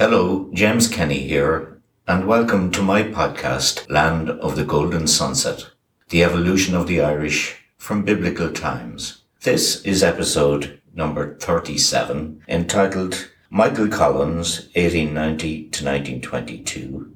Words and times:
Hello, 0.00 0.48
James 0.54 0.88
Kenny 0.88 1.28
here, 1.28 1.78
and 2.08 2.26
welcome 2.26 2.70
to 2.70 2.80
my 2.80 3.02
podcast, 3.02 3.86
Land 3.90 4.30
of 4.30 4.56
the 4.56 4.64
Golden 4.64 5.06
Sunset, 5.06 5.66
the 6.08 6.24
evolution 6.24 6.74
of 6.74 6.86
the 6.86 7.02
Irish 7.02 7.56
from 7.76 8.02
biblical 8.02 8.50
times. 8.50 9.24
This 9.42 9.84
is 9.84 10.02
episode 10.02 10.80
number 10.94 11.36
37, 11.36 12.44
entitled 12.48 13.28
Michael 13.50 13.88
Collins, 13.88 14.70
1890 14.74 15.68
to 15.68 15.84
1922, 15.84 17.14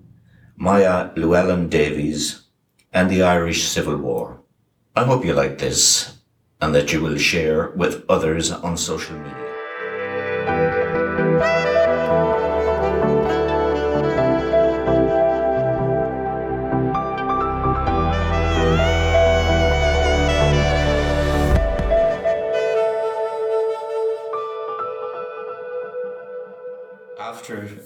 Moya 0.59 1.11
Llewellyn 1.17 1.71
Davies, 1.71 2.43
and 2.93 3.09
the 3.09 3.23
Irish 3.23 3.63
Civil 3.63 3.97
War. 3.97 4.43
I 4.95 5.05
hope 5.05 5.25
you 5.25 5.33
like 5.33 5.57
this 5.57 6.19
and 6.61 6.75
that 6.75 6.93
you 6.93 7.01
will 7.01 7.17
share 7.17 7.71
with 7.71 8.05
others 8.11 8.53
on 8.53 8.77
social 8.77 9.17
media. 9.17 9.54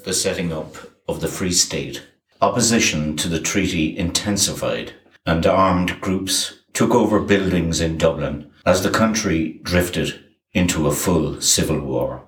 The 0.08 0.14
setting 0.14 0.54
up 0.54 0.74
of 1.06 1.20
the 1.20 1.28
Free 1.28 1.52
State, 1.52 2.02
opposition 2.40 3.14
to 3.14 3.28
the 3.28 3.38
treaty 3.38 3.94
intensified 3.94 4.94
and 5.26 5.44
armed 5.44 6.00
groups 6.00 6.60
took 6.72 6.92
over 6.92 7.20
buildings 7.20 7.82
in 7.82 7.98
Dublin 7.98 8.50
as 8.64 8.82
the 8.82 8.90
country 8.90 9.60
drifted 9.62 10.18
into 10.54 10.86
a 10.86 10.94
full 10.94 11.42
civil 11.42 11.78
war. 11.80 12.26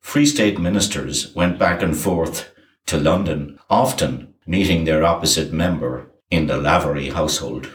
Free 0.00 0.24
State 0.24 0.58
ministers 0.58 1.34
went 1.34 1.58
back 1.58 1.82
and 1.82 1.94
forth 1.94 2.50
to 2.86 2.96
London, 2.96 3.58
often 3.68 4.32
meeting 4.46 4.84
their 4.84 5.04
opposite 5.04 5.52
member 5.52 6.10
in 6.30 6.46
the 6.46 6.56
Lavery 6.56 7.10
household. 7.10 7.68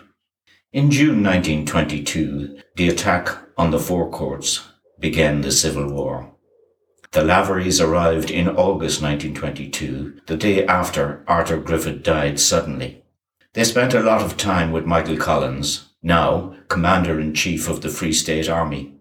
In 0.72 0.90
June 0.90 1.22
1922, 1.22 2.58
the 2.76 2.90
attack 2.90 3.30
on 3.56 3.70
the 3.70 3.78
Four 3.78 4.10
Courts 4.10 4.68
began 5.00 5.42
the 5.42 5.52
Civil 5.52 5.94
War. 5.94 6.33
The 7.14 7.22
Laverys 7.22 7.80
arrived 7.80 8.32
in 8.32 8.50
August 8.50 9.00
1922, 9.04 10.22
the 10.26 10.36
day 10.36 10.66
after 10.66 11.24
Arthur 11.28 11.58
Griffith 11.58 12.02
died 12.02 12.40
suddenly. 12.40 13.04
They 13.54 13.66
spent 13.66 13.94
a 13.94 14.00
lot 14.00 14.24
of 14.24 14.36
time 14.36 14.72
with 14.72 14.88
Michael 14.88 15.18
Collins, 15.18 15.90
now 16.02 16.56
Commander-in-Chief 16.70 17.70
of 17.70 17.82
the 17.82 17.90
Free 17.90 18.14
State 18.14 18.50
Army. 18.50 18.96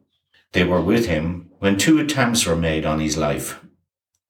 They 0.52 0.62
were 0.62 0.82
with 0.82 1.06
him 1.06 1.52
when 1.58 1.78
two 1.78 1.98
attempts 1.98 2.44
were 2.44 2.54
made 2.54 2.84
on 2.84 3.00
his 3.00 3.16
life. 3.16 3.60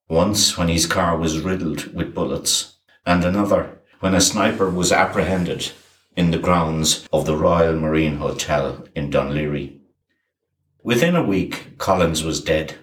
Once 0.09 0.57
when 0.57 0.69
his 0.69 0.87
car 0.87 1.17
was 1.17 1.41
riddled 1.41 1.93
with 1.93 2.15
bullets, 2.15 2.77
and 3.05 3.25
another 3.25 3.81
when 3.99 4.15
a 4.15 4.21
sniper 4.21 4.71
was 4.71 4.93
apprehended 4.93 5.73
in 6.15 6.31
the 6.31 6.39
grounds 6.39 7.09
of 7.13 7.27
the 7.27 7.37
Royal 7.37 7.75
Marine 7.75 8.19
Hotel 8.19 8.87
in 8.95 9.11
Laoghaire. 9.11 9.77
Within 10.85 11.17
a 11.17 11.25
week, 11.25 11.79
Collins 11.79 12.23
was 12.23 12.41
dead 12.41 12.79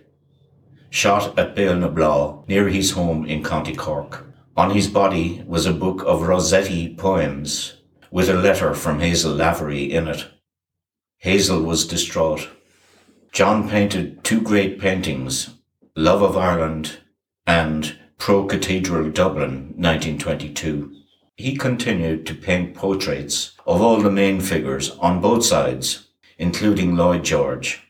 shot 0.90 1.38
at 1.38 1.56
Béal 1.56 2.48
near 2.48 2.68
his 2.68 2.92
home 2.92 3.26
in 3.26 3.44
County 3.44 3.76
Cork. 3.76 4.26
On 4.58 4.72
his 4.72 4.88
body 4.88 5.44
was 5.48 5.66
a 5.66 5.74
book 5.74 6.04
of 6.06 6.24
Rossetti 6.24 6.96
poems 6.96 7.76
with 8.12 8.30
a 8.30 8.34
letter 8.34 8.74
from 8.74 9.00
Hazel 9.00 9.34
Lavery 9.34 9.92
in 9.92 10.08
it. 10.08 10.28
Hazel 11.20 11.62
was 11.62 11.88
distraught. 11.88 12.50
John 13.32 13.70
painted 13.70 14.24
two 14.24 14.42
great 14.42 14.80
paintings, 14.80 15.52
Love 15.96 16.22
of 16.22 16.36
Ireland 16.36 16.98
and 17.46 17.96
Pro 18.18 18.46
Cathedral 18.46 19.12
Dublin, 19.12 19.74
1922. 19.78 20.96
He 21.38 21.56
continued 21.56 22.26
to 22.26 22.36
paint 22.36 22.76
portraits 22.76 23.54
of 23.66 23.82
all 23.82 24.02
the 24.02 24.12
main 24.12 24.42
figures 24.42 24.92
on 24.98 25.22
both 25.22 25.46
sides, 25.46 26.08
including 26.38 26.96
Lloyd 26.96 27.24
George. 27.24 27.82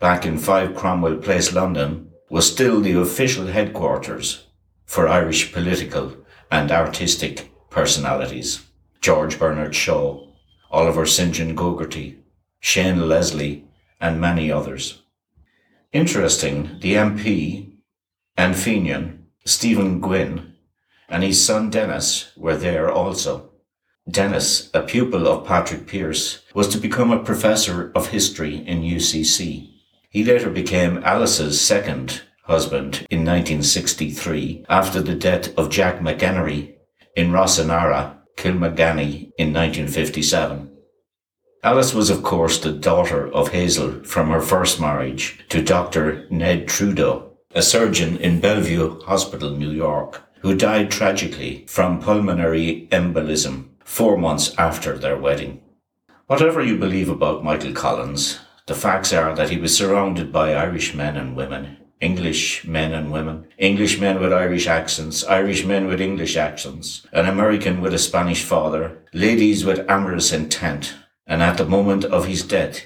Back 0.00 0.26
in 0.26 0.38
5 0.38 0.76
Cromwell 0.76 1.16
Place, 1.16 1.52
London, 1.52 2.10
was 2.30 2.50
still 2.50 2.80
the 2.80 2.98
official 3.00 3.46
headquarters 3.46 4.46
for 4.84 5.08
Irish 5.08 5.52
political 5.52 6.16
and 6.50 6.70
artistic 6.70 7.50
personalities. 7.70 8.64
George 9.00 9.38
Bernard 9.38 9.74
Shaw, 9.74 10.26
Oliver 10.70 11.04
St. 11.04 11.34
John 11.34 11.54
Gogarty, 11.54 12.16
Shane 12.60 13.06
Leslie, 13.06 13.64
and 14.00 14.20
many 14.20 14.50
others. 14.50 15.02
Interesting, 15.92 16.78
the 16.80 16.94
MP 16.94 17.74
and 18.36 18.56
Fenian, 18.56 19.26
Stephen 19.44 20.00
Gwynn, 20.00 20.54
and 21.08 21.22
his 21.22 21.44
son 21.44 21.68
Denis 21.68 22.32
were 22.36 22.56
there 22.56 22.90
also. 22.90 23.50
Denis, 24.10 24.70
a 24.72 24.82
pupil 24.82 25.28
of 25.28 25.46
Patrick 25.46 25.86
Pearse, 25.86 26.40
was 26.54 26.68
to 26.68 26.78
become 26.78 27.10
a 27.10 27.22
professor 27.22 27.92
of 27.94 28.08
history 28.08 28.56
in 28.66 28.80
UCC. 28.80 29.73
He 30.14 30.22
later 30.22 30.48
became 30.48 31.02
Alice's 31.02 31.60
second 31.60 32.22
husband 32.44 33.04
in 33.10 33.24
1963 33.24 34.64
after 34.68 35.00
the 35.00 35.16
death 35.16 35.52
of 35.58 35.70
Jack 35.70 35.98
McEnery 35.98 36.74
in 37.16 37.32
Rossenarra, 37.32 38.18
Kilmoganny 38.36 39.32
in 39.38 39.52
1957. 39.52 40.70
Alice 41.64 41.92
was 41.92 42.10
of 42.10 42.22
course 42.22 42.58
the 42.58 42.70
daughter 42.70 43.26
of 43.32 43.48
Hazel 43.48 44.04
from 44.04 44.30
her 44.30 44.40
first 44.40 44.80
marriage 44.80 45.40
to 45.48 45.60
Dr. 45.60 46.28
Ned 46.30 46.68
Trudeau, 46.68 47.32
a 47.52 47.60
surgeon 47.60 48.16
in 48.18 48.38
Bellevue 48.38 49.00
Hospital, 49.00 49.50
New 49.50 49.72
York, 49.72 50.22
who 50.42 50.54
died 50.54 50.92
tragically 50.92 51.64
from 51.66 52.00
pulmonary 52.00 52.86
embolism 52.92 53.70
four 53.80 54.16
months 54.16 54.54
after 54.58 54.96
their 54.96 55.16
wedding. 55.16 55.60
Whatever 56.28 56.62
you 56.62 56.78
believe 56.78 57.08
about 57.08 57.42
Michael 57.42 57.72
Collins, 57.72 58.38
the 58.66 58.74
facts 58.74 59.12
are 59.12 59.34
that 59.34 59.50
he 59.50 59.58
was 59.58 59.76
surrounded 59.76 60.32
by 60.32 60.54
Irish 60.54 60.94
men 60.94 61.16
and 61.16 61.36
women, 61.36 61.76
English 62.00 62.64
men 62.64 62.92
and 62.92 63.12
women, 63.12 63.46
English 63.58 64.00
men 64.00 64.20
with 64.20 64.32
Irish 64.32 64.66
accents, 64.66 65.24
Irish 65.24 65.64
men 65.64 65.86
with 65.86 66.00
English 66.00 66.36
accents, 66.36 67.06
an 67.12 67.26
American 67.26 67.80
with 67.80 67.92
a 67.92 67.98
Spanish 67.98 68.42
father, 68.42 69.02
ladies 69.12 69.64
with 69.64 69.88
amorous 69.88 70.32
intent, 70.32 70.94
and 71.26 71.42
at 71.42 71.58
the 71.58 71.66
moment 71.66 72.04
of 72.04 72.26
his 72.26 72.42
death, 72.42 72.80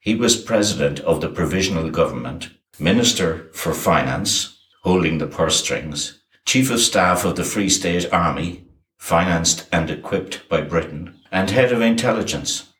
he 0.00 0.14
was 0.16 0.36
president 0.36 0.98
of 1.00 1.20
the 1.20 1.28
provisional 1.28 1.88
government, 1.88 2.50
minister 2.80 3.48
for 3.52 3.72
finance, 3.72 4.58
holding 4.82 5.18
the 5.18 5.26
purse 5.26 5.62
strings, 5.62 6.20
chief 6.44 6.70
of 6.70 6.80
staff 6.80 7.24
of 7.24 7.36
the 7.36 7.44
Free 7.44 7.68
State 7.68 8.12
Army, 8.12 8.64
financed 8.98 9.68
and 9.72 9.90
equipped 9.90 10.48
by 10.48 10.60
Britain, 10.60 11.14
and 11.30 11.50
head 11.50 11.70
of 11.70 11.80
intelligence. 11.80 12.71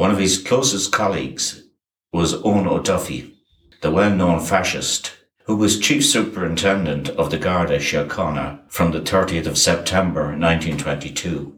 One 0.00 0.10
of 0.10 0.18
his 0.18 0.38
closest 0.38 0.92
colleagues 0.92 1.64
was 2.10 2.32
Eoin 2.32 2.66
O'Duffy, 2.66 3.34
the 3.82 3.90
well-known 3.90 4.40
fascist, 4.40 5.12
who 5.44 5.54
was 5.54 5.78
chief 5.78 6.06
superintendent 6.06 7.10
of 7.10 7.30
the 7.30 7.36
Garda 7.36 7.76
Síochána 7.76 8.60
from 8.66 8.92
the 8.92 9.02
30th 9.02 9.44
of 9.44 9.58
September 9.58 10.28
1922, 10.28 11.54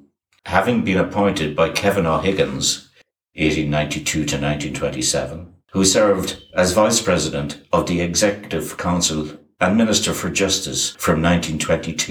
having 0.46 0.82
been 0.82 0.98
appointed 0.98 1.54
by 1.54 1.70
Kevin 1.70 2.04
O'Higgins 2.04 2.90
1892 3.36 4.10
to 4.12 4.18
1927, 4.18 5.54
who 5.70 5.84
served 5.84 6.42
as 6.56 6.72
vice 6.72 7.00
president 7.00 7.62
of 7.72 7.86
the 7.86 8.00
Executive 8.00 8.76
Council 8.76 9.38
and 9.60 9.76
Minister 9.76 10.12
for 10.12 10.30
Justice 10.30 10.96
from 10.98 11.22
1922 11.22 12.04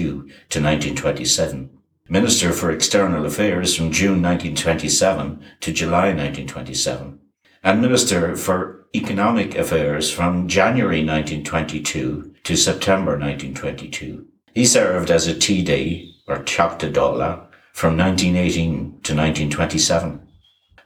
to 0.48 0.62
1927. 0.62 1.81
Minister 2.08 2.52
for 2.52 2.70
External 2.70 3.24
Affairs 3.24 3.76
from 3.76 3.92
June 3.92 4.20
1927 4.20 5.40
to 5.60 5.72
July 5.72 6.08
1927, 6.08 7.20
and 7.62 7.80
Minister 7.80 8.36
for 8.36 8.86
Economic 8.94 9.54
Affairs 9.54 10.10
from 10.10 10.48
January 10.48 11.04
1922 11.04 12.34
to 12.42 12.56
September 12.56 13.12
1922. 13.12 14.26
He 14.52 14.66
served 14.66 15.10
as 15.10 15.28
a 15.28 15.34
TD, 15.34 16.12
or 16.26 16.38
Teachta 16.38 16.92
Dála, 16.92 17.46
from 17.72 17.96
1918 17.96 19.00
to 19.04 19.14
1927. 19.14 20.26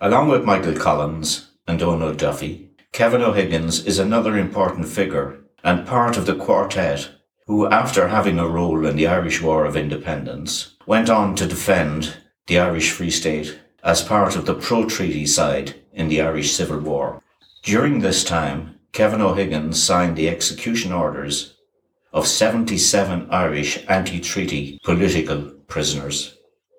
Along 0.00 0.29
with 0.29 0.44
Michael 0.44 0.76
Collins 0.76 1.50
and 1.67 1.81
Eoin 1.81 2.17
Duffy, 2.17 2.70
Kevin 2.93 3.23
O'Higgins 3.23 3.85
is 3.87 3.99
another 3.99 4.37
important 4.37 4.87
figure 4.87 5.38
and 5.64 5.87
part 5.87 6.17
of 6.17 6.26
the 6.26 6.37
quartet 6.37 7.08
who, 7.46 7.66
after 7.69 8.08
having 8.08 8.38
a 8.38 8.48
role 8.48 8.84
in 8.87 8.96
the 8.96 9.06
Irish 9.06 9.40
War 9.40 9.64
of 9.64 9.76
Independence, 9.76 10.75
went 10.87 11.08
on 11.08 11.34
to 11.37 11.46
defend 11.46 12.16
the 12.46 12.58
Irish 12.58 12.90
Free 12.90 13.10
State 13.10 13.58
as 13.84 14.02
part 14.02 14.34
of 14.34 14.46
the 14.46 14.54
pro-treaty 14.54 15.26
side 15.26 15.75
in 15.93 16.08
the 16.08 16.20
Irish 16.20 16.52
Civil 16.52 16.81
War. 16.81 17.22
During 17.62 18.00
this 18.00 18.25
time, 18.25 18.78
Kevin 18.93 19.20
O'Higgins 19.20 19.82
signed 19.82 20.16
the 20.16 20.28
execution 20.28 20.93
orders 20.93 21.54
of 22.12 22.26
77 22.26 23.28
Irish 23.31 23.84
anti-treaty 23.88 24.81
political 24.82 25.42
prisoners. 25.69 26.37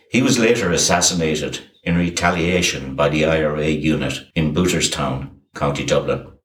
He 0.09 0.21
was 0.21 0.39
later 0.39 0.71
assassinated 0.71 1.59
in 1.83 1.97
retaliation 1.97 2.95
by 2.95 3.09
the 3.09 3.25
IRA 3.25 3.67
unit 3.67 4.19
in 4.35 4.53
Booterstown, 4.53 5.29
County 5.53 5.85
Dublin. 5.85 6.36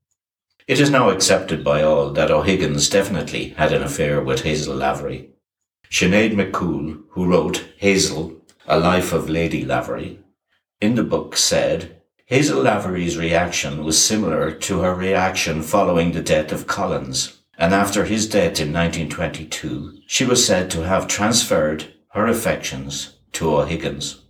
It 0.69 0.79
is 0.79 0.91
now 0.91 1.11
accepted 1.11 1.65
by 1.65 1.83
all 1.83 2.11
that 2.11 2.31
O'Higgins 2.31 2.89
definitely 2.89 3.49
had 3.51 3.73
an 3.73 3.83
affair 3.83 4.23
with 4.23 4.43
Hazel 4.43 4.77
Lavery. 4.77 5.31
Sinead 5.91 6.35
McCoole, 6.35 7.03
who 7.11 7.27
wrote 7.27 7.69
Hazel, 7.79 8.41
A 8.67 8.79
Life 8.79 9.13
of 9.13 9.29
Lady 9.29 9.65
Lavery, 9.65 10.21
in 10.81 10.95
the 10.95 11.03
book 11.03 11.37
said, 11.37 12.01
Hazel 12.27 12.63
Lavery's 12.63 13.19
reaction 13.19 13.85
was 13.85 14.03
similar 14.03 14.53
to 14.53 14.81
her 14.81 14.95
reaction 14.95 15.63
following 15.63 16.13
the 16.13 16.23
death 16.23 16.53
of 16.53 16.67
Collins, 16.67 17.43
and 17.59 17.75
after 17.75 18.05
his 18.05 18.29
death 18.29 18.61
in 18.61 18.73
1922, 18.73 19.99
she 20.07 20.25
was 20.25 20.47
said 20.47 20.71
to 20.71 20.87
have 20.87 21.07
transferred 21.07 21.93
her 22.11 22.27
affections 22.27 23.19
to 23.33 23.55
O'Higgins. 23.55 24.23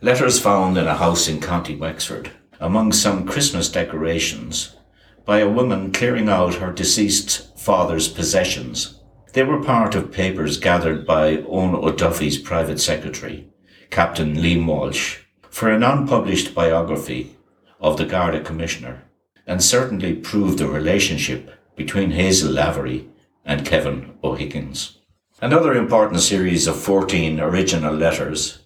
Letters 0.00 0.40
found 0.40 0.78
in 0.78 0.86
a 0.86 0.96
house 0.96 1.28
in 1.28 1.40
County 1.40 1.76
Wexford, 1.76 2.30
among 2.58 2.92
some 2.92 3.26
Christmas 3.26 3.68
decorations, 3.68 4.76
by 5.24 5.38
a 5.38 5.48
woman 5.48 5.92
clearing 5.92 6.28
out 6.28 6.54
her 6.54 6.72
deceased 6.72 7.58
father's 7.58 8.08
possessions. 8.08 9.00
They 9.32 9.42
were 9.42 9.62
part 9.62 9.94
of 9.94 10.12
papers 10.12 10.58
gathered 10.58 11.06
by 11.06 11.36
Eoin 11.38 11.74
O'Duffy's 11.74 12.38
private 12.38 12.80
secretary, 12.80 13.48
Captain 13.90 14.34
Liam 14.34 14.66
Walsh, 14.66 15.20
for 15.48 15.70
an 15.70 15.82
unpublished 15.82 16.54
biography 16.54 17.36
of 17.80 17.96
the 17.96 18.04
Garda 18.04 18.40
Commissioner, 18.40 19.04
and 19.46 19.62
certainly 19.62 20.14
proved 20.14 20.58
the 20.58 20.68
relationship 20.68 21.50
between 21.76 22.10
Hazel 22.10 22.52
Lavery 22.52 23.08
and 23.44 23.66
Kevin 23.66 24.14
O'Higgins. 24.22 24.98
Another 25.40 25.74
important 25.74 26.20
series 26.20 26.66
of 26.66 26.76
14 26.76 27.40
original 27.40 27.94
letters 27.94 28.60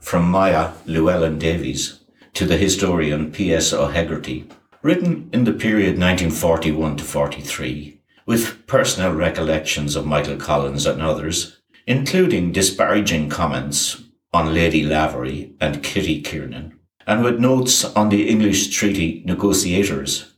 from 0.00 0.30
Moya 0.30 0.74
Llewellyn 0.86 1.38
Davies 1.38 2.00
to 2.34 2.46
the 2.46 2.56
historian 2.56 3.32
P.S. 3.32 3.72
O'Hegarty 3.72 4.48
written 4.82 5.28
in 5.32 5.44
the 5.44 5.52
period 5.52 5.98
1941 5.98 6.96
to 6.96 7.04
43, 7.04 8.00
with 8.26 8.66
personal 8.66 9.12
recollections 9.12 9.94
of 9.94 10.06
Michael 10.06 10.36
Collins 10.36 10.86
and 10.86 11.02
others, 11.02 11.60
including 11.86 12.52
disparaging 12.52 13.28
comments 13.28 14.02
on 14.32 14.54
Lady 14.54 14.82
Lavery 14.82 15.54
and 15.60 15.82
Kitty 15.82 16.22
Kiernan, 16.22 16.78
and 17.06 17.22
with 17.22 17.40
notes 17.40 17.84
on 17.84 18.08
the 18.08 18.28
English 18.28 18.74
treaty 18.74 19.22
negotiators 19.26 20.32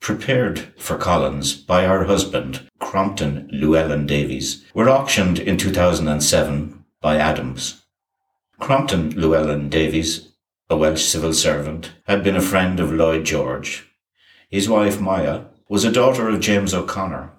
prepared 0.00 0.58
for 0.78 0.98
Collins 0.98 1.54
by 1.54 1.84
her 1.84 2.04
husband, 2.04 2.68
Crompton 2.78 3.48
Llewellyn 3.50 4.06
Davies, 4.06 4.64
were 4.74 4.90
auctioned 4.90 5.38
in 5.38 5.56
2007 5.56 6.84
by 7.00 7.16
Adams. 7.16 7.84
Crompton 8.58 9.10
Llewellyn 9.10 9.68
Davies 9.68 10.28
a 10.68 10.76
Welsh 10.76 11.04
civil 11.04 11.32
servant, 11.32 11.92
had 12.08 12.24
been 12.24 12.34
a 12.34 12.40
friend 12.40 12.80
of 12.80 12.92
Lloyd 12.92 13.24
George. 13.24 13.85
His 14.48 14.68
wife, 14.68 15.00
Moya, 15.00 15.46
was 15.68 15.84
a 15.84 15.90
daughter 15.90 16.28
of 16.28 16.40
James 16.40 16.72
O'Connor, 16.72 17.32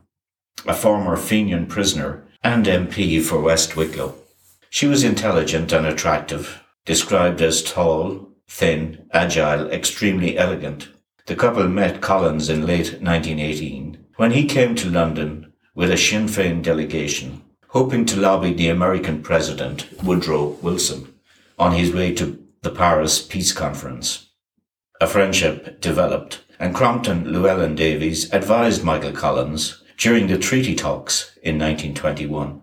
a 0.65 0.73
former 0.73 1.15
Fenian 1.15 1.65
prisoner 1.67 2.25
and 2.43 2.65
MP 2.65 3.21
for 3.23 3.39
West 3.39 3.77
Wicklow. 3.77 4.15
She 4.69 4.87
was 4.87 5.03
intelligent 5.03 5.71
and 5.71 5.85
attractive, 5.85 6.61
described 6.85 7.41
as 7.41 7.63
tall, 7.63 8.29
thin, 8.49 9.05
agile, 9.13 9.69
extremely 9.71 10.37
elegant. 10.37 10.89
The 11.27 11.35
couple 11.35 11.67
met 11.67 12.01
Collins 12.01 12.49
in 12.49 12.65
late 12.65 13.01
1918 13.01 14.05
when 14.17 14.31
he 14.31 14.45
came 14.45 14.75
to 14.75 14.89
London 14.89 15.53
with 15.75 15.91
a 15.91 15.97
Sinn 15.97 16.27
Féin 16.27 16.61
delegation, 16.61 17.41
hoping 17.69 18.05
to 18.05 18.19
lobby 18.19 18.53
the 18.53 18.67
American 18.67 19.21
president, 19.21 19.87
Woodrow 20.03 20.57
Wilson, 20.61 21.13
on 21.57 21.71
his 21.73 21.93
way 21.93 22.13
to 22.15 22.43
the 22.63 22.71
Paris 22.71 23.21
Peace 23.21 23.53
Conference. 23.53 24.29
A 24.99 25.07
friendship 25.07 25.79
developed, 25.79 26.43
and 26.59 26.73
Crompton 26.73 27.31
Llewellyn 27.31 27.75
Davies 27.75 28.31
advised 28.33 28.83
Michael 28.83 29.11
Collins 29.11 29.83
during 29.97 30.27
the 30.27 30.37
treaty 30.37 30.75
talks 30.75 31.37
in 31.43 31.59
1921. 31.59 32.61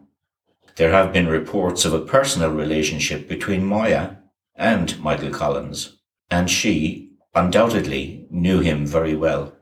There 0.76 0.90
have 0.90 1.12
been 1.12 1.28
reports 1.28 1.84
of 1.84 1.92
a 1.92 2.00
personal 2.00 2.50
relationship 2.50 3.28
between 3.28 3.64
Moya 3.64 4.18
and 4.56 4.98
Michael 5.00 5.30
Collins, 5.30 5.96
and 6.30 6.50
she 6.50 7.12
undoubtedly 7.34 8.26
knew 8.30 8.60
him 8.60 8.86
very 8.86 9.14
well. 9.14 9.52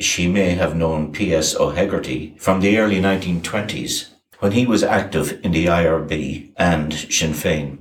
She 0.00 0.28
may 0.28 0.50
have 0.50 0.76
known 0.76 1.12
P.S. 1.12 1.56
O'Hegarty 1.56 2.38
from 2.38 2.60
the 2.60 2.78
early 2.78 3.00
1920s 3.00 4.10
when 4.40 4.52
he 4.52 4.66
was 4.66 4.82
active 4.82 5.40
in 5.42 5.52
the 5.52 5.66
IRB 5.66 6.52
and 6.56 6.92
Sinn 6.92 7.32
Féin. 7.32 7.78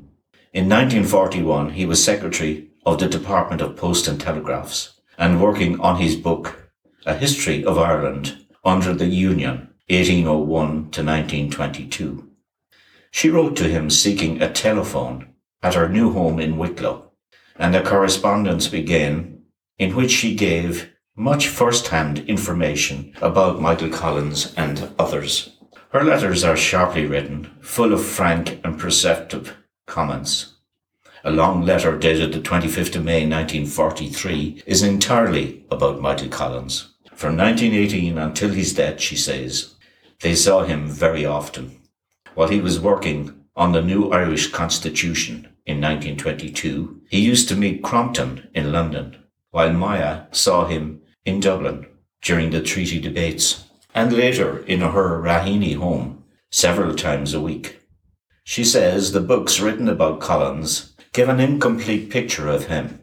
In 0.54 0.68
1941, 0.70 1.72
he 1.72 1.86
was 1.86 2.04
secretary 2.04 2.70
of 2.86 3.00
the 3.00 3.08
Department 3.08 3.62
of 3.62 3.76
Post 3.76 4.08
and 4.08 4.20
Telegraphs 4.20 4.97
and 5.18 5.42
working 5.42 5.80
on 5.80 6.00
his 6.00 6.16
book, 6.16 6.72
A 7.06 7.16
History 7.16 7.66
of 7.66 7.78
Ireland 7.78 8.46
under 8.64 8.94
the 8.94 9.08
Union, 9.08 9.70
1801 9.90 10.92
to 10.92 11.04
1922. 11.04 12.30
She 13.12 13.30
wrote 13.30 13.56
to 13.56 13.70
him 13.70 13.90
seeking 13.90 14.42
a 14.42 14.52
telephone 14.52 15.34
at 15.64 15.76
her 15.76 15.90
new 15.90 16.12
home 16.12 16.40
in 16.40 16.58
Wicklow, 16.58 17.12
and 17.56 17.76
a 17.76 17.84
correspondence 17.84 18.68
began 18.68 19.42
in 19.80 19.96
which 19.96 20.12
she 20.12 20.36
gave 20.36 20.92
much 21.16 21.48
first-hand 21.48 22.20
information 22.28 23.14
about 23.22 23.62
Michael 23.62 23.90
Collins 23.90 24.54
and 24.56 24.92
others. 25.00 25.58
Her 25.92 26.04
letters 26.04 26.44
are 26.44 26.58
sharply 26.58 27.06
written, 27.06 27.50
full 27.62 27.94
of 27.94 28.06
frank 28.06 28.60
and 28.64 28.78
perceptive 28.78 29.56
comments. 29.88 30.57
A 31.24 31.32
long 31.32 31.64
letter 31.64 31.98
dated 31.98 32.32
the 32.32 32.40
25th 32.40 32.96
of 32.96 33.04
May 33.04 33.26
1943 33.26 34.64
is 34.68 34.84
entirely 34.84 35.66
about 35.72 36.00
Michael 36.00 36.30
Collins. 36.30 36.94
From 37.16 37.36
1918 37.36 38.18
until 38.20 38.50
his 38.50 38.76
death, 38.76 39.02
she 39.02 39.16
says, 39.16 39.74
they 40.22 40.36
saw 40.36 40.64
him 40.64 40.88
very 40.88 41.26
often. 41.26 41.82
While 42.36 42.50
he 42.50 42.62
was 42.62 42.80
working 42.80 43.46
on 43.56 43.72
the 43.72 43.82
new 43.82 44.12
Irish 44.12 44.52
Constitution 44.52 45.48
in 45.66 45.82
1922, 45.82 47.02
he 47.10 47.20
used 47.20 47.50
to 47.50 47.56
meet 47.56 47.84
Crompton 47.84 48.48
in 48.54 48.72
London, 48.72 49.18
while 49.50 49.74
Moya 49.74 50.28
saw 50.32 50.66
him 50.66 51.02
in 51.26 51.40
Dublin 51.40 51.88
during 52.22 52.52
the 52.52 52.62
treaty 52.62 53.00
debates, 53.00 53.66
and 53.96 54.14
later 54.14 54.60
in 54.66 54.82
her 54.82 55.20
Raheny 55.20 55.76
home 55.76 56.24
several 56.52 56.94
times 56.94 57.34
a 57.34 57.42
week. 57.42 57.80
She 58.44 58.64
says 58.64 59.12
the 59.12 59.20
books 59.20 59.60
written 59.60 59.90
about 59.90 60.20
Collins 60.20 60.94
give 61.18 61.30
an 61.30 61.40
incomplete 61.40 62.12
picture 62.12 62.48
of 62.48 62.68
him. 62.68 63.00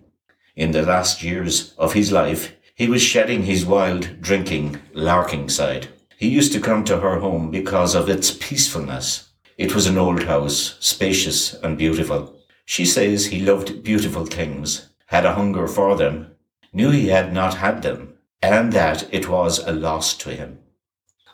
In 0.54 0.70
the 0.70 0.82
last 0.82 1.24
years 1.24 1.74
of 1.76 1.94
his 1.94 2.12
life, 2.12 2.54
he 2.76 2.86
was 2.86 3.02
shedding 3.02 3.42
his 3.42 3.66
wild, 3.66 4.20
drinking, 4.20 4.78
larking 4.92 5.48
side. 5.48 5.88
He 6.16 6.28
used 6.28 6.52
to 6.52 6.60
come 6.60 6.84
to 6.84 7.00
her 7.00 7.18
home 7.18 7.50
because 7.50 7.96
of 7.96 8.08
its 8.08 8.30
peacefulness. 8.30 9.30
It 9.58 9.74
was 9.74 9.88
an 9.88 9.98
old 9.98 10.22
house, 10.22 10.76
spacious 10.78 11.54
and 11.54 11.76
beautiful. 11.76 12.38
She 12.64 12.86
says 12.86 13.26
he 13.26 13.40
loved 13.40 13.82
beautiful 13.82 14.26
things, 14.26 14.90
had 15.06 15.26
a 15.26 15.34
hunger 15.34 15.66
for 15.66 15.96
them, 15.96 16.36
knew 16.72 16.92
he 16.92 17.08
had 17.08 17.32
not 17.32 17.54
had 17.54 17.82
them, 17.82 18.14
and 18.40 18.72
that 18.74 19.12
it 19.12 19.28
was 19.28 19.58
a 19.58 19.72
loss 19.72 20.16
to 20.18 20.30
him. 20.30 20.60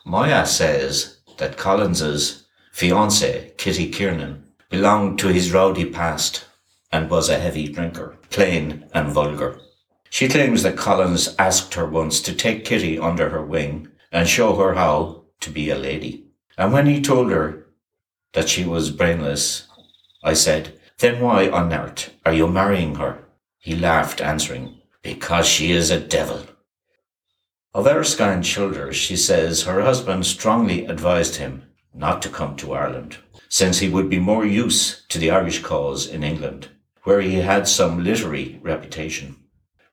Moya 0.07 0.47
says 0.47 1.19
that 1.37 1.59
Collins's 1.59 2.47
fiancée, 2.75 3.55
Kitty 3.59 3.91
Kiernan, 3.91 4.45
belonged 4.71 5.19
to 5.19 5.29
his 5.29 5.53
rowdy 5.53 5.85
past 5.85 6.47
and 6.93 7.09
was 7.09 7.29
a 7.29 7.39
heavy 7.39 7.69
drinker, 7.69 8.17
plain 8.31 8.87
and 8.93 9.09
vulgar. 9.09 9.61
She 10.11 10.29
claims 10.29 10.63
that 10.65 10.77
Collins 10.77 11.35
asked 11.39 11.75
her 11.75 11.87
once 11.87 12.21
to 12.23 12.35
take 12.35 12.65
Kitty 12.65 12.99
under 12.99 13.31
her 13.31 13.45
wing 13.45 13.89
and 14.11 14.29
show 14.29 14.57
her 14.57 14.75
how 14.75 15.25
to 15.41 15.51
be 15.51 15.71
a 15.71 15.79
lady. 15.79 16.25
And 16.59 16.73
when 16.73 16.87
he 16.87 17.01
told 17.01 17.31
her 17.31 17.67
that 18.33 18.49
she 18.49 18.65
was 18.65 18.91
brainless, 18.91 19.69
I 20.25 20.35
said, 20.35 20.79
Then 20.99 21.21
why 21.21 21.49
on 21.49 21.73
earth 21.73 22.13
are 22.27 22.35
you 22.35 22.49
marrying 22.49 22.97
her? 22.97 23.25
He 23.59 23.77
laughed, 23.77 24.21
answering, 24.21 24.81
Because 25.03 25.47
she 25.47 25.71
is 25.71 25.91
a 25.91 26.01
devil. 26.01 26.43
Of 27.73 27.87
Erskine 27.87 28.43
Childers, 28.43 28.97
she 28.97 29.17
says 29.17 29.63
her 29.63 29.83
husband 29.83 30.27
strongly 30.27 30.87
advised 30.87 31.37
him 31.37 31.63
not 31.95 32.21
to 32.23 32.29
come 32.29 32.57
to 32.57 32.73
Ireland, 32.73 33.19
since 33.49 33.79
he 33.79 33.89
would 33.89 34.11
be 34.11 34.19
more 34.19 34.45
use 34.45 35.05
to 35.09 35.19
the 35.19 35.31
Irish 35.31 35.63
cause 35.63 36.07
in 36.07 36.25
England, 36.25 36.69
where 37.05 37.21
he 37.21 37.37
had 37.37 37.67
some 37.67 38.05
literary 38.05 38.59
reputation. 38.63 39.37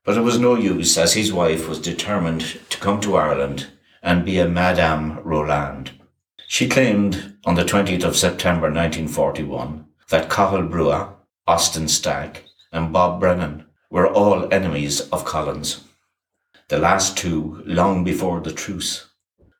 But 0.03 0.17
it 0.17 0.21
was 0.21 0.39
no 0.39 0.55
use, 0.55 0.97
as 0.97 1.13
his 1.13 1.33
wife 1.33 1.67
was 1.67 1.79
determined 1.79 2.59
to 2.69 2.79
come 2.79 3.01
to 3.01 3.17
Ireland 3.17 3.67
and 4.01 4.25
be 4.25 4.39
a 4.39 4.47
Madame 4.47 5.19
Roland. 5.23 5.91
She 6.47 6.69
claimed 6.69 7.37
on 7.45 7.55
the 7.55 7.65
20th 7.65 8.03
of 8.03 8.15
September 8.15 8.67
1941 8.67 9.85
that 10.09 10.29
Cathal 10.29 10.63
Brugha, 10.63 11.13
Austin 11.45 11.87
Stack, 11.87 12.43
and 12.71 12.93
Bob 12.93 13.19
Brennan 13.19 13.65
were 13.89 14.07
all 14.07 14.53
enemies 14.53 15.01
of 15.09 15.25
Collins, 15.25 15.83
the 16.69 16.77
last 16.77 17.17
two 17.17 17.61
long 17.65 18.03
before 18.03 18.39
the 18.39 18.51
truce. 18.51 19.07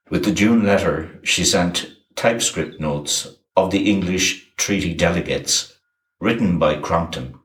With 0.09 0.23
the 0.23 0.31
June 0.31 0.65
letter 0.65 1.19
she 1.23 1.43
sent 1.43 1.91
typescript 2.15 2.79
notes 2.79 3.35
of 3.55 3.71
the 3.71 3.89
English 3.89 4.55
treaty 4.55 4.93
delegates 4.93 5.77
written 6.19 6.57
by 6.57 6.75
Crompton 6.79 7.36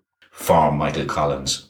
for 0.43 0.73
Michael 0.73 1.05
Collins. 1.05 1.69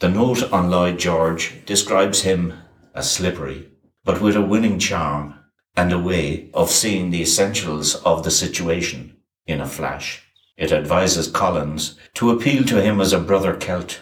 The 0.00 0.08
note 0.08 0.52
on 0.52 0.68
Lloyd 0.68 0.98
George 0.98 1.64
describes 1.64 2.22
him 2.22 2.52
as 2.96 3.08
slippery, 3.08 3.68
but 4.04 4.20
with 4.20 4.34
a 4.34 4.42
winning 4.42 4.80
charm 4.80 5.38
and 5.76 5.92
a 5.92 6.00
way 6.00 6.50
of 6.52 6.68
seeing 6.68 7.10
the 7.10 7.22
essentials 7.22 7.94
of 7.94 8.24
the 8.24 8.30
situation 8.32 9.16
in 9.46 9.60
a 9.60 9.68
flash. 9.68 10.26
It 10.56 10.72
advises 10.72 11.28
Collins 11.28 11.96
to 12.14 12.30
appeal 12.30 12.64
to 12.64 12.82
him 12.82 13.00
as 13.00 13.12
a 13.12 13.20
brother 13.20 13.54
Celt 13.54 14.00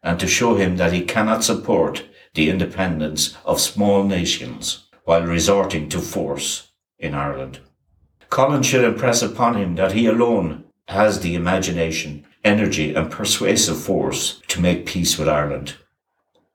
and 0.00 0.20
to 0.20 0.28
show 0.28 0.54
him 0.54 0.76
that 0.76 0.92
he 0.92 1.02
cannot 1.02 1.42
support 1.42 2.04
the 2.34 2.48
independence 2.48 3.36
of 3.44 3.60
small 3.60 4.04
nations 4.04 4.86
while 5.04 5.26
resorting 5.26 5.88
to 5.88 5.98
force 5.98 6.68
in 7.00 7.14
Ireland. 7.14 7.58
Collins 8.28 8.66
should 8.66 8.84
impress 8.84 9.22
upon 9.22 9.56
him 9.56 9.74
that 9.74 9.92
he 9.92 10.06
alone 10.06 10.64
has 10.86 11.20
the 11.20 11.34
imagination, 11.34 12.24
energy 12.44 12.94
and 12.94 13.10
persuasive 13.10 13.80
force 13.80 14.40
to 14.48 14.60
make 14.60 14.86
peace 14.86 15.18
with 15.18 15.28
Ireland. 15.28 15.74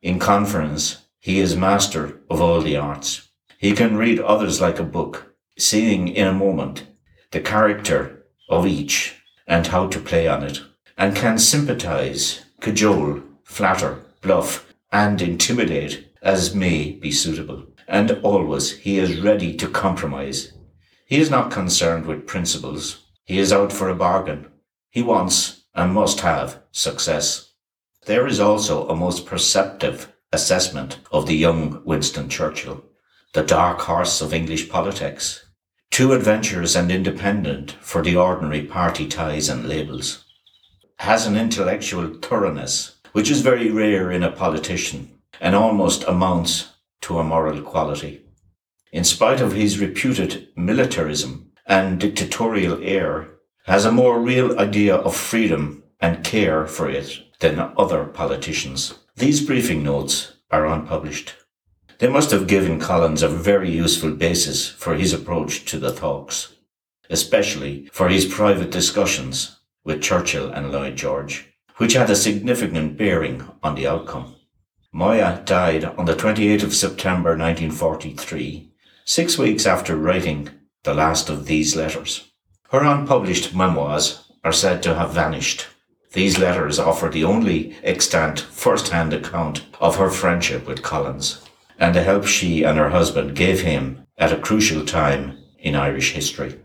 In 0.01 0.19
conference, 0.19 1.05
he 1.19 1.39
is 1.39 1.55
master 1.55 2.21
of 2.29 2.41
all 2.41 2.61
the 2.61 2.77
arts. 2.77 3.29
He 3.57 3.73
can 3.73 3.97
read 3.97 4.19
others 4.19 4.61
like 4.61 4.79
a 4.79 4.83
book, 4.83 5.33
seeing 5.57 6.07
in 6.07 6.27
a 6.27 6.33
moment 6.33 6.85
the 7.31 7.39
character 7.39 8.25
of 8.49 8.67
each 8.67 9.15
and 9.47 9.67
how 9.67 9.87
to 9.87 9.99
play 9.99 10.27
on 10.27 10.43
it, 10.43 10.61
and 10.97 11.15
can 11.15 11.37
sympathize, 11.37 12.45
cajole, 12.61 13.21
flatter, 13.43 14.03
bluff, 14.21 14.73
and 14.91 15.21
intimidate 15.21 16.07
as 16.21 16.55
may 16.55 16.91
be 16.91 17.11
suitable. 17.11 17.65
And 17.87 18.11
always 18.23 18.77
he 18.77 18.97
is 18.97 19.21
ready 19.21 19.55
to 19.57 19.67
compromise. 19.67 20.53
He 21.05 21.19
is 21.19 21.29
not 21.29 21.51
concerned 21.51 22.05
with 22.05 22.27
principles. 22.27 23.05
He 23.25 23.39
is 23.39 23.53
out 23.53 23.71
for 23.71 23.89
a 23.89 23.95
bargain. 23.95 24.47
He 24.89 25.01
wants 25.01 25.64
and 25.75 25.93
must 25.93 26.21
have 26.21 26.61
success. 26.71 27.51
There 28.05 28.27
is 28.27 28.39
also 28.39 28.87
a 28.87 28.95
most 28.95 29.25
perceptive 29.25 30.13
assessment 30.31 30.99
of 31.11 31.27
the 31.27 31.35
young 31.35 31.81
Winston 31.85 32.29
Churchill, 32.29 32.83
the 33.33 33.43
dark 33.43 33.81
horse 33.81 34.21
of 34.21 34.33
English 34.33 34.69
politics, 34.69 35.45
too 35.91 36.13
adventurous 36.13 36.75
and 36.75 36.91
independent 36.91 37.71
for 37.81 38.01
the 38.01 38.15
ordinary 38.15 38.63
party 38.63 39.07
ties 39.07 39.49
and 39.49 39.67
labels, 39.67 40.25
has 40.99 41.25
an 41.25 41.35
intellectual 41.35 42.13
thoroughness 42.21 42.95
which 43.11 43.31
is 43.31 43.41
very 43.41 43.69
rare 43.71 44.11
in 44.11 44.23
a 44.23 44.31
politician 44.31 45.09
and 45.39 45.55
almost 45.55 46.03
amounts 46.03 46.73
to 47.01 47.17
a 47.17 47.23
moral 47.23 47.61
quality. 47.61 48.21
In 48.91 49.03
spite 49.03 49.41
of 49.41 49.53
his 49.53 49.79
reputed 49.79 50.49
militarism 50.55 51.51
and 51.65 51.99
dictatorial 51.99 52.79
air, 52.83 53.34
has 53.65 53.83
a 53.83 53.91
more 53.91 54.19
real 54.19 54.57
idea 54.59 54.95
of 54.95 55.15
freedom 55.15 55.83
and 55.99 56.23
care 56.23 56.67
for 56.67 56.87
it 56.87 57.19
than 57.39 57.59
other 57.77 58.05
politicians. 58.05 58.99
These 59.15 59.45
briefing 59.45 59.83
notes 59.83 60.33
are 60.51 60.67
unpublished. 60.67 61.33
They 61.97 62.07
must 62.07 62.31
have 62.31 62.47
given 62.47 62.79
Collins 62.79 63.23
a 63.23 63.27
very 63.27 63.71
useful 63.71 64.11
basis 64.11 64.69
for 64.69 64.95
his 64.95 65.13
approach 65.13 65.65
to 65.65 65.79
the 65.79 65.93
talks, 65.93 66.53
especially 67.09 67.89
for 67.91 68.09
his 68.09 68.25
private 68.25 68.69
discussions 68.69 69.59
with 69.83 70.01
Churchill 70.01 70.51
and 70.51 70.71
Lloyd 70.71 70.95
George, 70.95 71.47
which 71.77 71.93
had 71.93 72.09
a 72.09 72.15
significant 72.15 72.97
bearing 72.97 73.47
on 73.63 73.75
the 73.75 73.87
outcome. 73.87 74.35
Moya 74.91 75.41
died 75.43 75.85
on 75.85 76.05
the 76.05 76.15
28th 76.15 76.63
of 76.63 76.73
September 76.73 77.31
1943, 77.31 78.71
six 79.05 79.37
weeks 79.37 79.65
after 79.65 79.95
writing 79.95 80.49
the 80.83 80.93
last 80.93 81.29
of 81.29 81.47
these 81.47 81.75
letters. 81.75 82.31
Her 82.71 82.83
unpublished 82.83 83.55
memoirs 83.55 84.31
are 84.43 84.51
said 84.51 84.81
to 84.83 84.95
have 84.95 85.13
vanished. 85.13 85.67
These 86.13 86.39
letters 86.39 86.79
offer 86.79 87.09
the 87.09 87.23
only 87.23 87.75
extant 87.83 88.39
first-hand 88.39 89.13
account 89.13 89.65
of 89.79 89.97
her 89.97 90.09
friendship 90.09 90.67
with 90.67 90.81
Collins 90.81 91.45
and 91.77 91.93
the 91.93 92.01
help 92.01 92.25
she 92.25 92.63
and 92.63 92.77
her 92.77 92.89
husband 92.89 93.35
gave 93.35 93.61
him 93.61 94.07
at 94.17 94.31
a 94.31 94.37
crucial 94.37 94.83
time 94.83 95.37
in 95.59 95.75
Irish 95.75 96.13
history. 96.13 96.59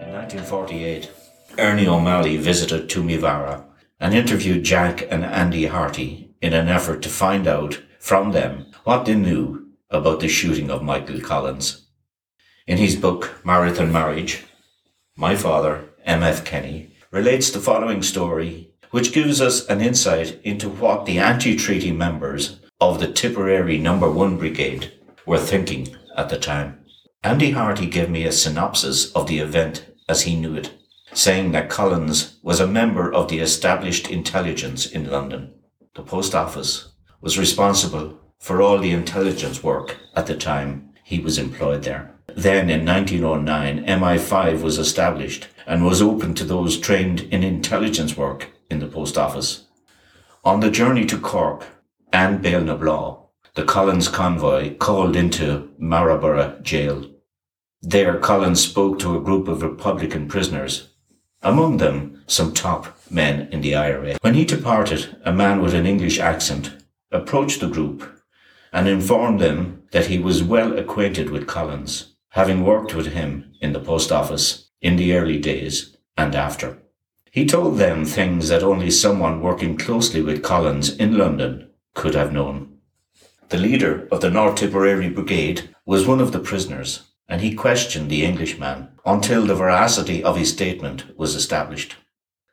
In 0.00 0.12
1948, 0.12 1.10
Ernie 1.58 1.88
O'Malley 1.88 2.36
visited 2.38 2.88
Toomevara 2.88 3.64
and 3.98 4.14
interviewed 4.14 4.64
Jack 4.64 5.06
and 5.10 5.24
Andy 5.24 5.66
Harty 5.66 6.30
in 6.40 6.54
an 6.54 6.68
effort 6.68 7.02
to 7.02 7.10
find 7.10 7.46
out 7.46 7.82
from 7.98 8.32
them 8.32 8.66
what 8.84 9.04
they 9.04 9.14
knew 9.14 9.69
about 9.90 10.20
the 10.20 10.28
shooting 10.28 10.70
of 10.70 10.82
Michael 10.82 11.20
Collins. 11.20 11.86
In 12.66 12.78
his 12.78 12.96
book, 12.96 13.40
Marathon 13.44 13.90
Marriage, 13.90 14.44
my 15.16 15.34
father, 15.34 15.84
M.F. 16.04 16.44
Kenny, 16.44 16.94
relates 17.10 17.50
the 17.50 17.58
following 17.58 18.02
story, 18.02 18.70
which 18.90 19.12
gives 19.12 19.40
us 19.40 19.66
an 19.66 19.80
insight 19.80 20.40
into 20.44 20.68
what 20.68 21.06
the 21.06 21.18
anti-treaty 21.18 21.92
members 21.92 22.60
of 22.80 23.00
the 23.00 23.12
Tipperary 23.12 23.78
Number 23.78 24.06
no. 24.06 24.12
1 24.12 24.38
Brigade 24.38 24.92
were 25.26 25.38
thinking 25.38 25.96
at 26.16 26.28
the 26.28 26.38
time. 26.38 26.84
Andy 27.22 27.50
Harty 27.50 27.86
gave 27.86 28.08
me 28.08 28.24
a 28.24 28.32
synopsis 28.32 29.12
of 29.12 29.26
the 29.26 29.40
event 29.40 29.84
as 30.08 30.22
he 30.22 30.36
knew 30.36 30.54
it, 30.54 30.72
saying 31.12 31.52
that 31.52 31.68
Collins 31.68 32.38
was 32.42 32.60
a 32.60 32.66
member 32.66 33.12
of 33.12 33.28
the 33.28 33.40
established 33.40 34.10
intelligence 34.10 34.86
in 34.86 35.10
London. 35.10 35.52
The 35.94 36.02
post 36.02 36.34
office 36.34 36.92
was 37.20 37.38
responsible 37.38 38.18
for 38.40 38.60
all 38.60 38.78
the 38.78 38.90
intelligence 38.90 39.62
work 39.62 39.98
at 40.16 40.26
the 40.26 40.36
time 40.36 40.90
he 41.04 41.20
was 41.20 41.38
employed 41.38 41.84
there. 41.84 42.12
Then 42.34 42.70
in 42.70 42.86
1909, 42.86 43.84
MI5 43.84 44.62
was 44.62 44.78
established 44.78 45.48
and 45.66 45.84
was 45.84 46.00
open 46.00 46.34
to 46.34 46.44
those 46.44 46.78
trained 46.78 47.20
in 47.20 47.42
intelligence 47.42 48.16
work 48.16 48.48
in 48.70 48.78
the 48.80 48.86
post 48.86 49.18
office. 49.18 49.66
On 50.42 50.60
the 50.60 50.70
journey 50.70 51.04
to 51.06 51.18
Cork 51.18 51.66
and 52.12 52.40
Bale 52.40 52.64
the 53.54 53.64
Collins 53.64 54.08
convoy 54.08 54.74
called 54.76 55.16
into 55.16 55.70
Maryborough 55.78 56.62
jail. 56.62 57.10
There 57.82 58.18
Collins 58.18 58.62
spoke 58.62 58.98
to 59.00 59.16
a 59.16 59.20
group 59.20 59.48
of 59.48 59.62
Republican 59.62 60.28
prisoners, 60.28 60.90
among 61.42 61.76
them 61.76 62.22
some 62.26 62.54
top 62.54 62.98
men 63.10 63.48
in 63.52 63.60
the 63.60 63.74
IRA. 63.74 64.16
When 64.22 64.34
he 64.34 64.44
departed, 64.44 65.16
a 65.24 65.32
man 65.32 65.60
with 65.60 65.74
an 65.74 65.86
English 65.86 66.18
accent 66.18 66.70
approached 67.10 67.60
the 67.60 67.68
group 67.68 68.19
and 68.72 68.88
informed 68.88 69.40
them 69.40 69.82
that 69.92 70.06
he 70.06 70.18
was 70.18 70.42
well 70.42 70.78
acquainted 70.78 71.30
with 71.30 71.46
Collins 71.46 72.10
having 72.30 72.64
worked 72.64 72.94
with 72.94 73.08
him 73.08 73.52
in 73.60 73.72
the 73.72 73.80
post 73.80 74.12
office 74.12 74.70
in 74.80 74.96
the 74.96 75.14
early 75.14 75.38
days 75.38 75.96
and 76.16 76.34
after. 76.34 76.78
He 77.32 77.46
told 77.46 77.78
them 77.78 78.04
things 78.04 78.48
that 78.48 78.62
only 78.62 78.90
someone 78.90 79.42
working 79.42 79.76
closely 79.76 80.22
with 80.22 80.42
Collins 80.42 80.96
in 80.96 81.16
London 81.16 81.70
could 81.94 82.14
have 82.14 82.32
known. 82.32 82.78
The 83.48 83.58
leader 83.58 84.08
of 84.12 84.20
the 84.20 84.30
North 84.30 84.56
Tipperary 84.56 85.08
Brigade 85.08 85.74
was 85.84 86.06
one 86.06 86.20
of 86.20 86.32
the 86.32 86.38
prisoners, 86.38 87.02
and 87.28 87.40
he 87.40 87.54
questioned 87.54 88.10
the 88.10 88.24
Englishman 88.24 88.88
until 89.04 89.44
the 89.44 89.54
veracity 89.54 90.22
of 90.22 90.36
his 90.36 90.52
statement 90.52 91.16
was 91.16 91.34
established. 91.34 91.96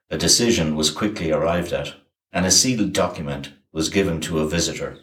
A 0.10 0.18
decision 0.18 0.76
was 0.76 0.90
quickly 0.90 1.32
arrived 1.32 1.72
at, 1.72 1.94
and 2.32 2.46
a 2.46 2.52
sealed 2.52 2.94
document 2.94 3.54
was 3.72 3.90
given 3.90 4.22
to 4.22 4.40
a 4.40 4.48
visitor, 4.48 4.98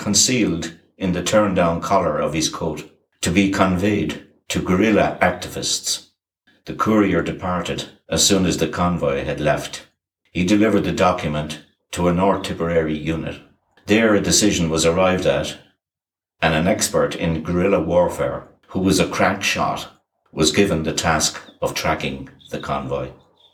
concealed 0.00 0.74
in 0.96 1.12
the 1.12 1.22
turn 1.22 1.54
down 1.54 1.78
collar 1.78 2.18
of 2.18 2.32
his 2.32 2.48
coat 2.48 2.90
to 3.20 3.30
be 3.30 3.50
conveyed 3.50 4.26
to 4.48 4.62
guerrilla 4.62 5.18
activists. 5.20 6.08
The 6.64 6.74
courier 6.74 7.20
departed 7.22 7.84
as 8.08 8.26
soon 8.26 8.46
as 8.46 8.56
the 8.56 8.66
convoy 8.66 9.24
had 9.24 9.40
left. 9.40 9.86
He 10.32 10.44
delivered 10.44 10.84
the 10.84 10.92
document 10.92 11.62
to 11.92 12.08
a 12.08 12.14
North 12.14 12.44
Tipperary 12.44 12.96
unit. 12.96 13.42
There 13.86 14.14
a 14.14 14.22
decision 14.22 14.70
was 14.70 14.86
arrived 14.86 15.26
at, 15.26 15.58
and 16.40 16.54
an 16.54 16.66
expert 16.66 17.14
in 17.14 17.42
guerrilla 17.42 17.82
warfare, 17.82 18.48
who 18.68 18.80
was 18.80 19.00
a 19.00 19.08
crack 19.08 19.42
shot, 19.42 19.90
was 20.32 20.50
given 20.50 20.82
the 20.82 20.94
task 20.94 21.42
of 21.60 21.74
tracking 21.74 22.30
the 22.50 22.58
convoy. 22.58 23.10